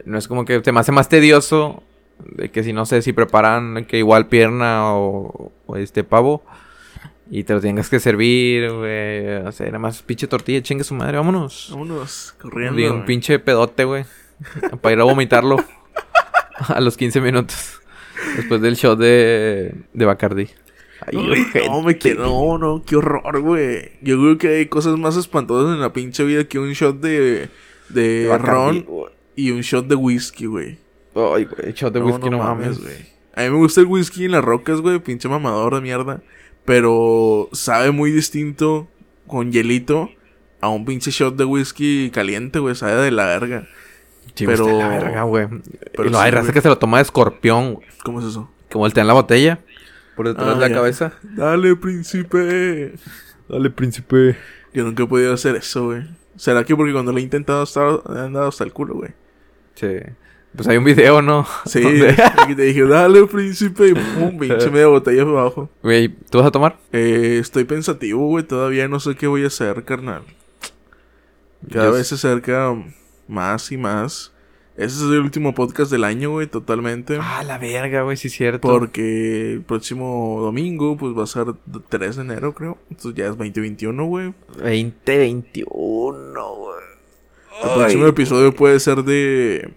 [0.05, 1.83] No es como que te me hace más tedioso
[2.19, 6.45] de que si no sé si preparan que igual pierna o, o este pavo
[7.31, 9.37] y te lo tengas que servir, güey.
[9.47, 11.69] O sea, nada más pinche tortilla, chingue su madre, vámonos.
[11.71, 12.81] Vámonos, corriendo.
[12.81, 14.05] Y un pinche pedote, güey.
[14.81, 15.57] para ir a vomitarlo
[16.69, 17.81] a los 15 minutos.
[18.37, 20.49] Después del show de, de Bacardi.
[21.07, 21.69] Ay, ojete.
[21.69, 23.93] no, me quiero, no, no, qué horror, güey.
[24.01, 27.49] Yo creo que hay cosas más espantosas en la pinche vida que un shot de,
[27.89, 29.07] de, De Bacardi, ron
[29.37, 30.79] y un shot de whisky, güey.
[31.15, 32.81] Ay, güey, shot de whisky no, mames.
[32.81, 33.15] güey.
[33.35, 36.23] A mí me gusta el whisky en las rocas, güey, pinche mamador de mierda.
[36.65, 38.89] Pero sabe muy distinto
[39.27, 40.11] con hielito
[40.61, 42.75] a un pinche shot de whisky caliente, güey.
[42.75, 43.67] Sabe de la verga.
[44.35, 44.79] Sí, Pero- pero...
[44.79, 45.47] la verga, güey.
[45.95, 47.87] pero lo hay raza que se lo toma de escorpión, güey.
[48.03, 48.51] ¿Cómo es eso?
[48.69, 49.61] Que voltean la botella
[50.17, 50.75] por detrás Ah, de la ya.
[50.75, 51.13] cabeza.
[51.23, 52.95] Dale, príncipe.
[53.49, 54.37] Dale, príncipe.
[54.73, 56.03] Yo nunca he podido hacer eso, güey.
[56.37, 59.11] ¿Será que porque cuando lo he intentado he andado hasta el culo, güey?
[59.75, 59.87] Sí.
[60.57, 61.47] Pues hay un video, ¿no?
[61.67, 61.81] Sí,
[62.49, 65.69] y te dije, dale, príncipe, y pum, pinche media botella abajo.
[65.83, 66.77] Güey, ¿tú vas a tomar?
[66.93, 70.23] Eh, estoy pensativo, güey, todavía no sé qué voy a hacer, carnal.
[71.73, 72.75] Cada Yo vez se acerca
[73.27, 74.33] más y más.
[74.77, 77.17] Ese es el último podcast del año, güey, totalmente.
[77.21, 78.67] Ah, la verga, güey, sí es cierto.
[78.67, 81.47] Porque el próximo domingo, pues va a ser
[81.89, 82.79] 3 de enero, creo.
[82.91, 84.35] Entonces ya es 2021, güey.
[84.49, 86.75] 2021, güey.
[87.63, 89.73] El próximo episodio puede ser de.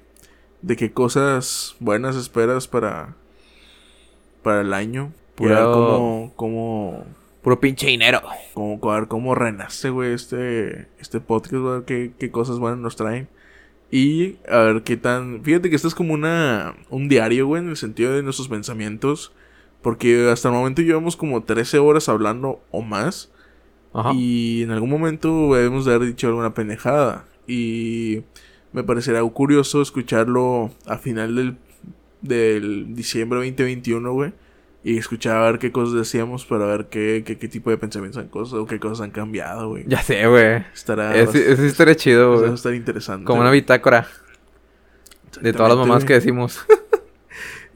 [0.61, 3.15] De qué cosas buenas esperas para.
[4.43, 5.11] para el año.
[5.39, 6.33] Y a ver Puro- cómo.
[6.35, 7.05] cómo.
[7.41, 8.21] Puro pinche dinero.
[8.53, 10.87] cómo, a ver cómo renace, güey, este.
[10.99, 13.27] este podcast, a ver qué, qué cosas buenas nos traen.
[13.91, 15.43] Y a ver qué tan.
[15.43, 16.75] Fíjate que esto es como una.
[16.89, 19.31] un diario, güey, en el sentido de nuestros pensamientos.
[19.81, 23.31] Porque hasta el momento llevamos como 13 horas hablando o más.
[23.93, 24.11] Ajá.
[24.13, 27.25] Y en algún momento debemos de haber dicho alguna pendejada.
[27.47, 28.23] Y
[28.74, 31.57] me parecerá curioso escucharlo a final del,
[32.22, 34.34] del diciembre 2021, güey.
[34.84, 38.22] Y escuchar a ver qué cosas decíamos para ver qué, qué, qué tipo de pensamientos
[38.22, 39.84] han cosas o qué cosas han cambiado, güey.
[39.88, 40.63] Ya sé, güey.
[40.74, 41.15] Estará.
[41.15, 42.53] Ese estaría chido, güey.
[42.53, 43.26] estar interesante.
[43.26, 44.07] Como una bitácora
[45.41, 46.59] de todas las mamás que decimos.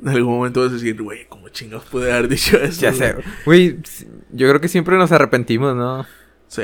[0.02, 2.82] En algún momento vas a decir, güey, ¿cómo chingados pude haber dicho eso?
[2.82, 3.14] Ya sé.
[3.46, 3.78] Güey,
[4.32, 6.08] yo creo que siempre nos arrepentimos, ¿no?
[6.48, 6.64] Sí.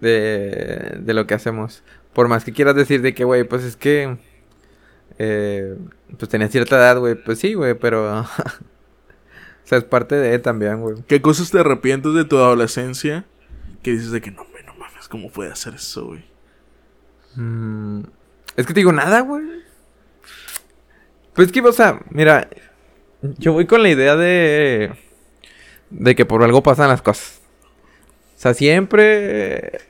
[0.00, 1.82] De, de lo que hacemos.
[2.14, 4.16] Por más que quieras decir de que, güey, pues es que...
[5.18, 5.76] Eh,
[6.18, 7.14] pues tenía cierta edad, güey.
[7.14, 8.20] Pues sí, güey, pero...
[8.20, 8.26] o
[9.64, 10.96] sea, es parte de también, güey.
[11.06, 13.24] ¿Qué cosas te arrepientes de tu adolescencia?
[13.82, 16.24] Que dices de que no, güey, no mames, ¿cómo puede hacer eso, güey?
[17.36, 18.02] Mm,
[18.56, 19.44] es que te digo nada, güey.
[21.34, 22.48] Pues es que, o sea, mira,
[23.22, 24.92] yo voy con la idea de.
[25.90, 27.40] de que por algo pasan las cosas.
[28.36, 29.80] O sea, siempre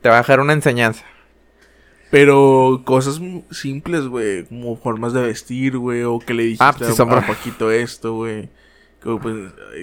[0.00, 1.04] te va a dejar una enseñanza.
[2.12, 6.94] Pero cosas simples, güey, como formas de vestir, güey, o que le dijiste Ah, pues
[6.94, 8.50] sí, a, a Paquito esto, güey.
[9.02, 9.34] Como pues,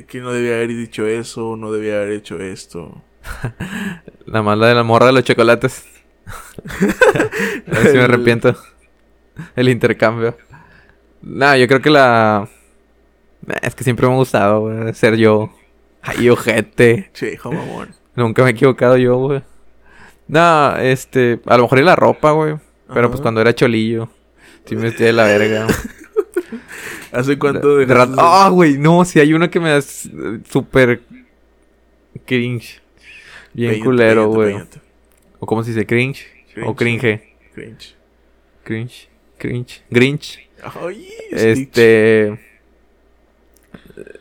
[0.07, 3.01] que no debía haber dicho eso, no debía haber hecho esto.
[4.27, 5.85] La mala de la morra de los chocolates.
[7.65, 8.55] A ver si me arrepiento.
[9.55, 10.37] El intercambio.
[11.23, 12.47] No, yo creo que la.
[13.47, 15.51] Eh, Es que siempre me ha gustado, güey, ser yo.
[16.03, 17.09] Ay, ojete.
[17.11, 17.89] Che, hijo mamón.
[18.13, 19.41] Nunca me he equivocado yo, güey.
[20.29, 21.39] No, este.
[21.45, 22.55] A lo mejor y la ropa, güey.
[22.87, 23.09] Pero Ajá.
[23.09, 24.09] pues cuando era cholillo.
[24.65, 25.67] Sí me vestía de la verga.
[27.11, 31.01] ¿Hace cuánto De Ah, güey, no, si hay uno que me da súper
[32.25, 32.81] cringe.
[33.53, 34.55] Bien culero, güey.
[35.39, 36.27] O cómo se dice, cringe.
[36.65, 36.99] O Cringe.
[37.01, 37.35] cringe.
[37.53, 37.95] Cringe.
[38.63, 39.09] Cringe.
[39.39, 39.83] Cringe.
[39.89, 40.49] Grinch.
[40.61, 41.07] Ay.
[41.31, 42.39] Este.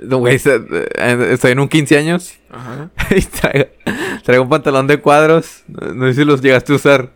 [0.00, 2.34] No, güey, eh, estoy en un 15 años.
[2.50, 2.90] Ajá.
[3.16, 3.66] y traigo,
[4.24, 5.64] traigo un pantalón de cuadros.
[5.66, 7.10] No no sé si los llegaste a usar.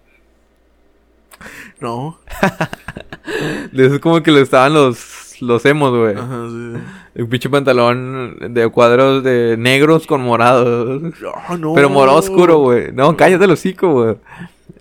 [1.80, 2.18] No.
[3.72, 6.16] De esos como que lo estaban los, los emos, güey.
[6.16, 7.20] Ajá, sí.
[7.22, 11.02] Un pinche pantalón de cuadros de negros con morados.
[11.34, 11.74] Ah, no.
[11.74, 12.92] Pero morado oscuro, güey.
[12.92, 14.16] No, cállate el hocico, güey.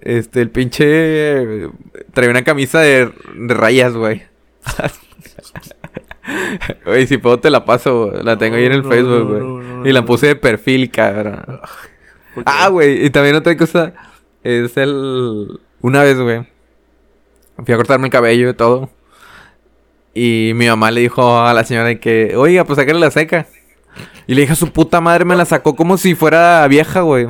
[0.02, 1.70] Este, el pinche...
[2.14, 4.24] Trae una camisa de, de rayas, güey.
[6.86, 8.12] Güey, si puedo te la paso.
[8.24, 9.42] La tengo ahí en el No, Facebook, güey.
[9.42, 11.62] no, y la puse de perfil, cabrón.
[12.46, 13.06] Ah, güey.
[13.06, 13.94] Y también otra cosa.
[14.44, 15.60] Es el...
[15.82, 16.48] Una vez, güey.
[17.66, 18.90] Fui a cortarme el cabello y todo.
[20.14, 22.34] Y mi mamá le dijo a la señora que...
[22.36, 23.48] Oiga, pues sácale la seca.
[24.28, 27.28] Y le dije a su puta madre, me la sacó como si fuera vieja, güey.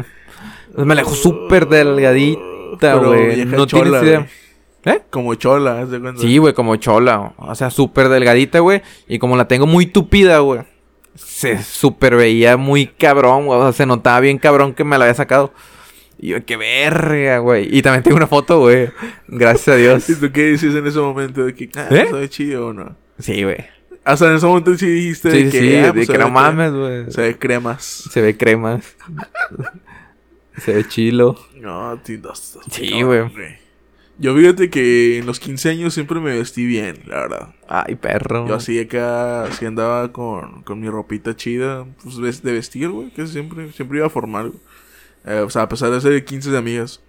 [0.68, 3.46] Entonces me la dejó súper delgadita, güey.
[3.46, 4.28] No chola, tienes idea.
[4.86, 5.02] ¿Eh?
[5.10, 6.22] Como chola, ¿haz de cuenta?
[6.22, 7.34] Sí, güey, como chola.
[7.38, 8.82] O sea, súper delgadita, güey.
[9.08, 10.62] Y como la tengo muy tupida, güey.
[11.16, 13.60] Se súper veía muy cabrón, güey.
[13.60, 15.54] O sea, se notaba bien cabrón que me la había sacado.
[16.18, 17.68] Y yo, qué verga, güey.
[17.76, 18.90] Y también tengo una foto, güey.
[19.28, 20.10] Gracias a Dios.
[20.10, 21.46] ¿Y tú qué dices en ese momento?
[21.46, 22.08] De que, ah, ¿Eh?
[22.10, 22.96] ¿sabe chido o no?
[23.20, 23.58] Sí, güey.
[24.04, 25.76] Hasta en ese momento sí dijiste Sí, de que, sí.
[25.76, 27.12] ah, de pues, que se no mames, güey.
[27.12, 27.84] Se ve cremas.
[27.84, 28.96] Se ve cremas.
[30.58, 31.36] se ve chilo.
[31.56, 32.00] No,
[32.72, 33.30] Sí, cabrón,
[34.22, 37.55] Yo fíjate que en los 15 años siempre me vestí bien, la verdad.
[37.67, 38.47] Ay, perro.
[38.47, 43.26] Yo así acá, así andaba con, con mi ropita chida, pues de vestir, güey, que
[43.26, 44.49] siempre, siempre iba formal.
[44.49, 44.61] güey.
[45.26, 47.01] Eh, o sea, a pesar de ser 15 de amigas.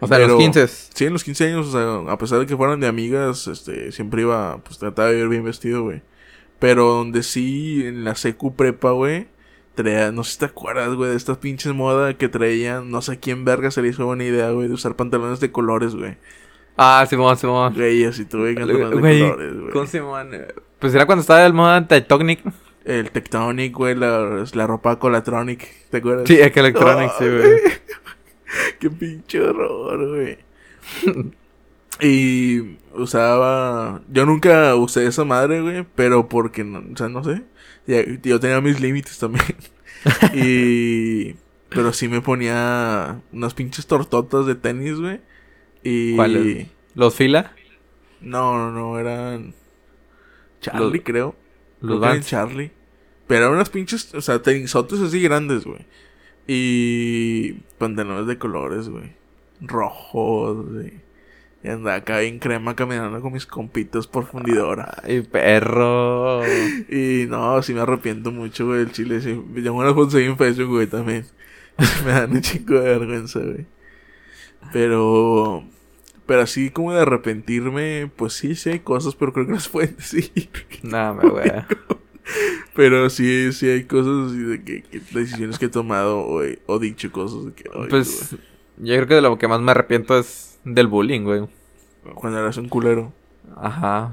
[0.00, 0.68] O sea, los 15.
[0.68, 3.90] Sí, en los 15 años, o sea, a pesar de que fueran de amigas, este,
[3.90, 6.02] siempre iba, pues trataba de ir bien vestido, güey.
[6.58, 9.28] Pero donde sí, en la secu prepa, güey,
[9.74, 13.12] traía, no sé si te acuerdas, güey, de estas pinches moda que traían, no sé
[13.12, 16.16] a quién verga se le hizo buena idea, güey, de usar pantalones de colores, güey.
[16.78, 17.74] Ah, Simón, Simón.
[17.74, 19.72] Güey, así tuve de Güey, colores, güey.
[19.72, 20.30] ¿cómo se llaman?
[20.78, 22.40] Pues era cuando estaba el moda Tectonic.
[22.84, 26.28] El Tectonic, güey, la, la ropa Colatronic, ¿te acuerdas?
[26.28, 27.60] Sí, es que Electronic, sí, Ah, güey.
[28.78, 30.38] Qué pinche horror, güey.
[32.00, 34.00] y usaba.
[34.08, 35.84] Yo nunca usé esa madre, güey.
[35.94, 37.42] Pero porque, no, o sea, no sé.
[38.22, 39.44] Yo tenía mis límites también.
[40.34, 41.34] y.
[41.70, 45.20] Pero sí me ponía unas pinches tortotas de tenis, güey.
[45.82, 46.16] Y.
[46.16, 46.66] ¿Cuáles?
[46.94, 47.52] ¿Los fila?
[48.20, 49.54] No, no, no, eran.
[50.60, 51.36] Charlie, Los- creo.
[51.80, 52.22] Los Creo eran.
[52.22, 52.72] Charlie.
[53.26, 55.86] Pero eran unas pinches, o sea, tenisotes así grandes, güey.
[56.46, 59.12] Y pantalones de colores, güey.
[59.60, 60.92] Rojos, güey.
[61.62, 64.96] Y andaba acá bien crema caminando con mis compitos por fundidora.
[65.02, 66.40] Ay, perro.
[66.88, 69.20] Y no, sí me arrepiento mucho, güey, del chile.
[69.20, 69.34] Sí.
[69.52, 71.26] Me llamó unas fotos ahí en Facebook, güey, también.
[72.04, 73.66] me dan un chico de vergüenza, güey.
[74.72, 75.64] Pero...
[76.26, 79.70] Pero así como de arrepentirme, pues sí, sí hay cosas, pero creo que no se
[79.70, 80.30] pueden decir.
[80.82, 81.50] Nah, me güey.
[82.74, 86.58] Pero sí, sí hay cosas así de que, que decisiones que he tomado o, he-
[86.66, 87.64] o dicho cosas de que...
[87.88, 88.32] Pues
[88.76, 91.48] yo creo que de lo que más me arrepiento es del bullying, güey.
[92.14, 93.12] cuando eras un culero.
[93.56, 94.12] Ajá.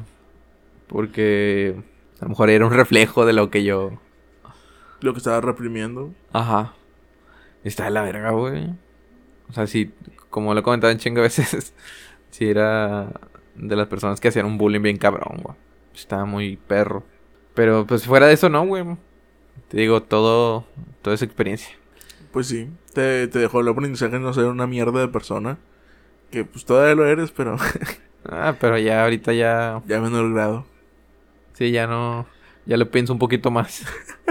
[0.87, 1.75] Porque
[2.21, 3.91] a lo mejor era un reflejo de lo que yo.
[5.01, 6.13] Lo que estaba reprimiendo.
[6.31, 6.73] Ajá.
[7.63, 8.69] Está de la verga, güey.
[9.49, 9.91] O sea, sí,
[10.35, 11.73] como lo he comentado en chingo veces,
[12.29, 13.09] sí era
[13.55, 15.55] de las personas que hacían un bullying bien cabrón, güey.
[15.93, 17.05] Estaba muy perro.
[17.53, 18.83] Pero pues fuera de eso, no, güey.
[19.69, 20.67] Te digo, todo,
[21.01, 21.69] toda esa experiencia.
[22.31, 25.57] Pues sí, te, te dejó el aprendizaje no ser una mierda de persona.
[26.31, 27.57] Que pues todavía lo eres, pero
[28.25, 30.67] Ah, pero ya ahorita ya, ya menor grado.
[31.53, 32.27] sí, ya no,
[32.65, 33.85] ya lo pienso un poquito más.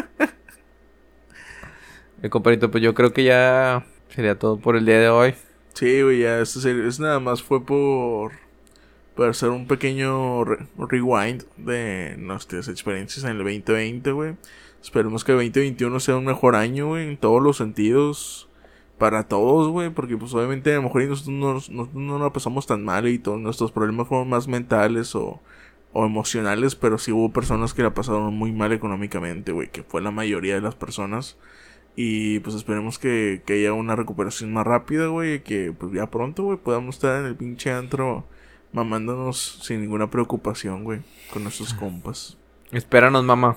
[2.22, 5.34] Eh, compadrito, pues yo creo que ya sería todo por el día de hoy.
[5.74, 8.32] Sí, güey, ya esto sería- es nada más fue por,
[9.16, 14.36] por hacer un pequeño re- rewind de nuestras experiencias en el 2020, güey.
[14.82, 18.48] Esperemos que el 2021 sea un mejor año, güey, en todos los sentidos.
[18.98, 22.66] Para todos, güey, porque pues obviamente a lo mejor nosotros no, nosotros no la pasamos
[22.68, 25.40] tan mal y todos nuestros problemas fueron más mentales o,
[25.92, 30.00] o emocionales, pero sí hubo personas que la pasaron muy mal económicamente, güey, que fue
[30.00, 31.36] la mayoría de las personas.
[31.96, 35.34] Y pues esperemos que, que haya una recuperación más rápida, güey.
[35.34, 38.24] y Que pues ya pronto, güey, podamos estar en el pinche antro
[38.72, 41.00] mamándonos sin ninguna preocupación, güey.
[41.32, 42.36] Con nuestros compas.
[42.72, 43.56] Espéranos, mamá.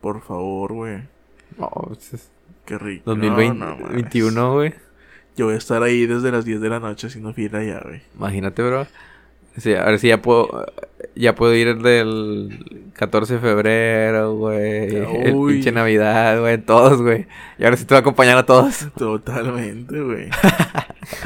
[0.00, 1.02] Por favor, güey.
[1.58, 2.30] Oh, pues
[2.64, 3.14] Qué rico.
[3.14, 3.58] No, no mames.
[3.58, 4.74] 2021, güey.
[5.36, 8.02] Yo voy a estar ahí desde las 10 de la noche haciendo fila ya, güey.
[8.16, 8.86] Imagínate, bro.
[9.56, 10.64] Sí, a ver si ya puedo,
[11.14, 14.96] ya puedo ir del 14 de febrero, güey.
[14.96, 16.58] El pinche Navidad, güey.
[16.58, 17.26] Todos, güey.
[17.58, 18.86] Y ahora sí te voy a acompañar a todos.
[18.96, 20.28] Totalmente, güey.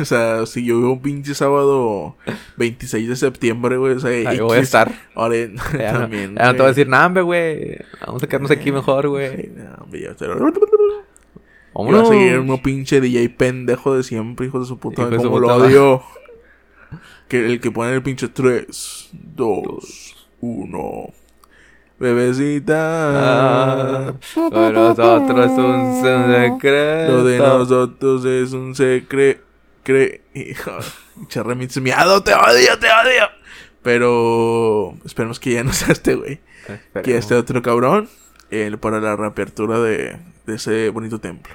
[0.00, 2.16] o sea, si yo veo un pinche sábado
[2.56, 3.94] 26 de septiembre, güey.
[3.94, 4.92] O sea, Ahí X, voy a estar.
[5.14, 5.36] Ahora
[5.78, 6.34] Ya, no, también.
[6.34, 7.78] ya no te voy a decir, hombre, güey.
[8.04, 9.36] Vamos a quedarnos aquí mejor, güey.
[9.36, 10.34] Sí, no, hombre, ya, pero-
[11.78, 15.10] Y va a seguir uno pinche DJ pendejo de siempre, hijo de su puta Hijo
[15.10, 16.02] de su lo puta odio.
[17.28, 21.10] Que el que pone el pinche 3, 2, 1.
[21.98, 24.08] Bebecita.
[24.08, 27.12] Ah, con nosotros un secreto.
[27.12, 29.42] Lo de nosotros es un secreto.
[29.82, 30.22] Cre...
[31.34, 33.28] Remix miado, te odio, te odio.
[33.82, 36.40] Pero esperemos que ya no sea este güey.
[37.02, 38.08] Que ya esté otro cabrón
[38.50, 41.54] eh, para la reapertura de, de ese bonito templo.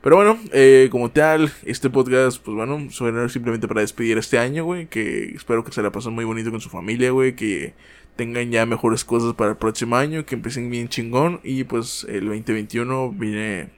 [0.00, 4.64] Pero bueno, eh, como tal, este podcast, pues bueno, suena simplemente para despedir este año,
[4.64, 4.86] güey.
[4.86, 7.34] Que espero que se la pasen muy bonito con su familia, güey.
[7.34, 7.74] Que
[8.14, 10.24] tengan ya mejores cosas para el próximo año.
[10.24, 11.40] Que empiecen bien chingón.
[11.42, 13.70] Y pues el 2021 viene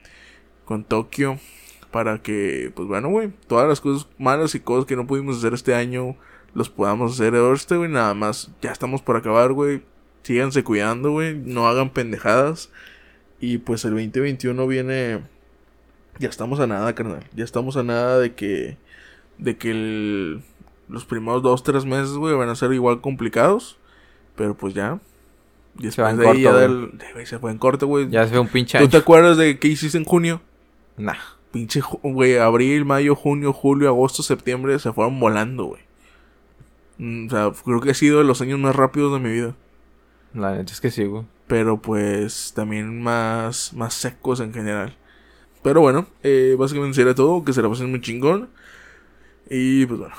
[0.65, 1.39] con Tokio.
[1.89, 5.53] Para que, pues bueno, güey, todas las cosas malas y cosas que no pudimos hacer
[5.53, 6.15] este año,
[6.53, 7.89] los podamos hacer este, güey.
[7.89, 9.81] Nada más, ya estamos por acabar, güey.
[10.23, 11.35] Síganse cuidando, güey.
[11.35, 12.69] No hagan pendejadas.
[13.39, 15.21] Y pues el 2021 viene.
[16.21, 17.23] Ya estamos a nada, carnal.
[17.33, 18.77] Ya estamos a nada de que.
[19.37, 20.41] De que el-
[20.87, 23.77] los primeros dos, tres meses, güey, van a ser igual complicados.
[24.35, 24.99] Pero pues ya.
[25.79, 28.09] Y Se va después en de ahí ya del- se fue en corte, güey.
[28.09, 30.41] Ya se ve un pinche ¿Tú te acuerdas de qué hiciste en junio?
[30.97, 31.15] Nah.
[31.51, 35.81] Pinche, güey, abril, mayo, junio, julio, agosto, septiembre se fueron volando, güey.
[36.97, 39.55] Mm, O sea, creo que ha sido de los años más rápidos de mi vida.
[40.33, 41.23] La neta es que sí, güey.
[41.47, 44.95] Pero pues también más, más secos en general.
[45.63, 47.43] Pero bueno, eh, básicamente sería todo.
[47.43, 48.49] Que se la pasen muy chingón.
[49.49, 50.15] Y pues bueno,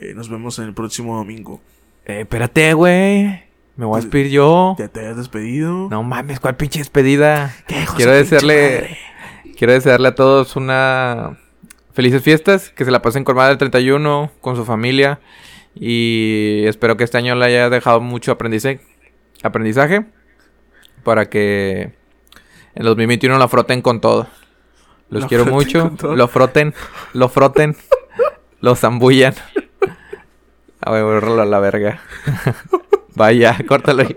[0.00, 1.60] eh, nos vemos en el próximo domingo.
[2.06, 3.46] Eh, espérate, güey.
[3.76, 4.76] Me voy a Pues, despedir yo.
[4.78, 5.88] ¿Ya te hayas despedido?
[5.90, 7.54] No mames, ¿cuál pinche despedida?
[7.66, 8.96] ¿Qué, Quiero desearle,
[9.56, 11.38] quiero desearle a todos una
[11.92, 15.20] felices fiestas, que se la pasen con madre el 31, con su familia
[15.74, 18.80] y espero que este año le haya dejado mucho aprendizaje,
[19.42, 20.06] aprendizaje
[21.04, 21.92] para que
[22.74, 24.26] en 2021 la froten con todo.
[25.10, 26.74] Los quiero mucho, lo froten,
[27.14, 27.76] lo froten,
[28.60, 29.34] lo zambullan.
[30.80, 32.00] A ver, a la verga.
[33.14, 34.16] Vaya, córtalo ahí.